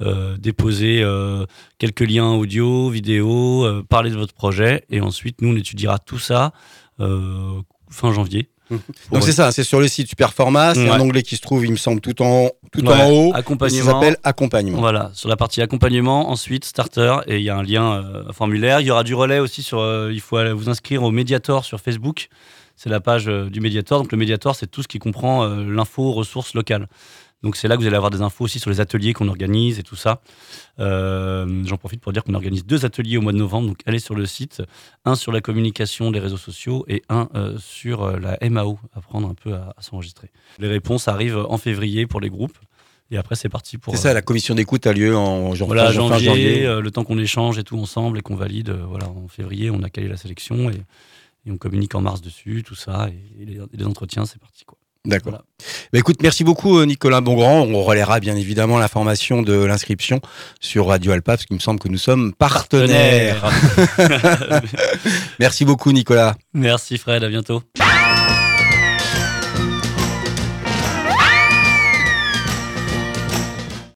euh, 0.01 0.37
déposer 0.37 1.03
euh, 1.03 1.45
quelques 1.79 2.09
liens 2.09 2.31
audio, 2.31 2.89
vidéo, 2.89 3.65
euh, 3.65 3.83
parler 3.83 4.11
de 4.11 4.17
votre 4.17 4.33
projet, 4.33 4.85
et 4.91 5.01
ensuite 5.01 5.43
nous 5.43 5.49
on 5.49 5.57
étudiera 5.57 5.99
tout 5.99 6.21
ça 6.21 6.53
fin 7.91 8.13
janvier. 8.13 8.49
Donc 8.71 8.81
Pour- 9.09 9.23
c'est 9.23 9.33
ça, 9.33 9.51
c'est 9.51 9.65
sur 9.65 9.81
le 9.81 9.89
site 9.89 10.11
Superformat, 10.11 10.75
c'est 10.75 10.83
Ouais. 10.85 10.91
un 10.91 11.01
onglet 11.01 11.23
qui 11.23 11.37
se 11.37 11.41
trouve, 11.41 11.65
il 11.65 11.71
me 11.71 11.77
semble, 11.77 12.03
tout 12.03 12.21
en, 12.21 12.51
tout 12.71 12.85
Ouais, 12.87 12.93
en 13.01 13.11
haut. 13.11 13.31
Ça 13.33 13.39
accompagnement. 13.39 13.85
s'appelle 13.93 14.17
accompagnement. 14.25 14.79
Voilà, 14.79 15.11
sur 15.15 15.31
la 15.31 15.37
partie 15.37 15.63
accompagnement, 15.63 16.29
ensuite 16.31 16.67
starter, 16.67 17.17
et 17.27 17.37
il 17.39 17.43
y 17.45 17.49
a 17.49 17.57
un 17.57 17.63
lien 17.63 17.95
euh, 17.95 18.31
formulaire. 18.35 18.81
Il 18.83 18.87
y 18.87 18.91
aura 18.91 19.05
du 19.05 19.15
relais 19.15 19.39
aussi 19.39 19.63
sur. 19.63 19.79
euh, 19.81 20.11
il 20.13 20.21
faut 20.21 20.37
aller 20.37 20.53
vous 20.53 20.69
inscrire 20.69 21.03
au 21.03 21.11
Mediator 21.11 21.65
sur 21.65 21.81
Facebook. 21.81 22.29
C'est 22.81 22.89
la 22.91 23.01
page 23.01 23.27
euh, 23.29 23.51
du 23.51 23.61
Mediator. 23.61 24.01
Donc 24.03 24.13
le 24.13 24.17
Mediator, 24.19 24.55
c'est 24.55 24.69
tout 24.71 24.83
ce 24.83 24.89
qui 24.89 24.99
comprend 25.01 25.43
euh, 25.45 25.65
l'info 25.65 26.13
ressources 26.13 26.55
locales. 26.55 26.87
Donc 27.43 27.55
c'est 27.57 27.69
là 27.69 27.77
que 27.77 27.81
vous 27.81 27.87
allez 27.87 27.97
avoir 27.97 28.11
des 28.11 28.23
infos 28.23 28.45
aussi 28.45 28.59
sur 28.61 28.71
les 28.71 28.81
ateliers 28.81 29.13
qu'on 29.13 29.29
organise 29.29 29.79
et 29.79 29.83
tout 29.83 29.95
ça. 29.97 30.21
Euh, 30.81 31.63
J'en 31.67 31.77
profite 31.77 32.01
pour 32.01 32.13
dire 32.13 32.25
qu'on 32.25 32.35
organise 32.35 32.65
deux 32.65 32.85
ateliers 32.85 33.17
au 33.17 33.21
mois 33.21 33.33
de 33.33 33.39
novembre. 33.39 33.69
Donc 33.69 33.79
allez 33.87 33.99
sur 33.99 34.15
le 34.15 34.27
site, 34.27 34.63
un 35.05 35.15
sur 35.15 35.33
la 35.33 35.41
communication, 35.41 36.11
les 36.11 36.21
réseaux 36.21 36.37
sociaux, 36.37 36.85
et 36.89 37.03
un 37.09 37.29
euh, 37.35 37.57
sur 37.59 38.19
la 38.19 38.39
MAO, 38.49 38.79
apprendre 38.95 39.29
un 39.29 39.35
peu 39.35 39.55
à, 39.55 39.75
à 39.77 39.83
s'enregistrer. 39.83 40.31
Les 40.59 40.69
réponses 40.69 41.09
arrivent 41.09 41.45
en 41.49 41.59
février 41.59 42.07
pour 42.07 42.21
les 42.21 42.31
groupes. 42.31 42.59
Et 43.11 43.17
après, 43.17 43.37
c'est 43.37 43.49
parti 43.49 43.79
pour. 43.79 43.95
C'est 43.97 44.03
ça, 44.03 44.13
la 44.13 44.21
commission 44.21 44.55
d'écoute 44.55 44.87
a 44.87 44.93
lieu 44.93 45.17
en 45.17 45.55
jan- 45.55 45.65
Voilà, 45.67 45.87
fin- 45.87 45.93
fin 45.93 46.19
janvier, 46.19 46.65
janvier. 46.65 46.81
le 46.83 46.91
temps 46.91 47.05
qu'on 47.05 47.19
échange 47.19 47.59
et 47.59 47.65
tout 47.65 47.79
ensemble 47.79 48.19
et 48.19 48.21
qu'on 48.21 48.37
valide. 48.37 48.71
voilà, 48.87 49.07
en 49.09 49.29
février, 49.29 49.71
on 49.71 49.83
a 49.83 49.89
calé 49.89 50.09
la 50.09 50.17
sélection 50.19 50.69
et, 50.71 50.75
et 51.49 51.51
on 51.51 51.57
communique 51.57 51.95
en 51.95 52.01
mars 52.01 52.21
dessus, 52.21 52.63
tout 52.65 52.75
ça. 52.75 53.09
Et, 53.09 53.43
et 53.43 53.45
les, 53.47 53.55
et 53.57 53.77
les 53.77 53.85
entretiens, 53.85 54.27
c'est 54.27 54.39
parti. 54.39 54.65
Quoi. 54.65 54.79
D'accord. 55.05 55.31
Voilà. 55.31 55.45
Bah, 55.93 55.99
écoute, 55.99 56.23
merci 56.23 56.45
beaucoup 56.45 56.79
euh, 56.79 56.85
Nicolas 56.85 57.21
Bongrand. 57.21 57.63
On 57.63 57.83
relaiera 57.83 58.21
bien 58.21 58.37
évidemment 58.37 58.79
l'information 58.79 59.43
de 59.43 59.55
l'inscription 59.55 60.21
sur 60.61 60.89
Radio 60.89 61.13
Alpa 61.13 61.33
parce 61.33 61.47
qu'il 61.47 61.57
me 61.57 61.61
semble 61.61 61.81
que 61.81 61.89
nous 61.89 61.99
sommes 61.99 62.35
partenaires. 62.35 63.51
merci 65.39 65.65
beaucoup 65.65 65.93
Nicolas. 65.93 66.37
Merci 66.53 66.99
Fred, 66.99 67.25
à 67.25 67.29
bientôt. 67.29 67.63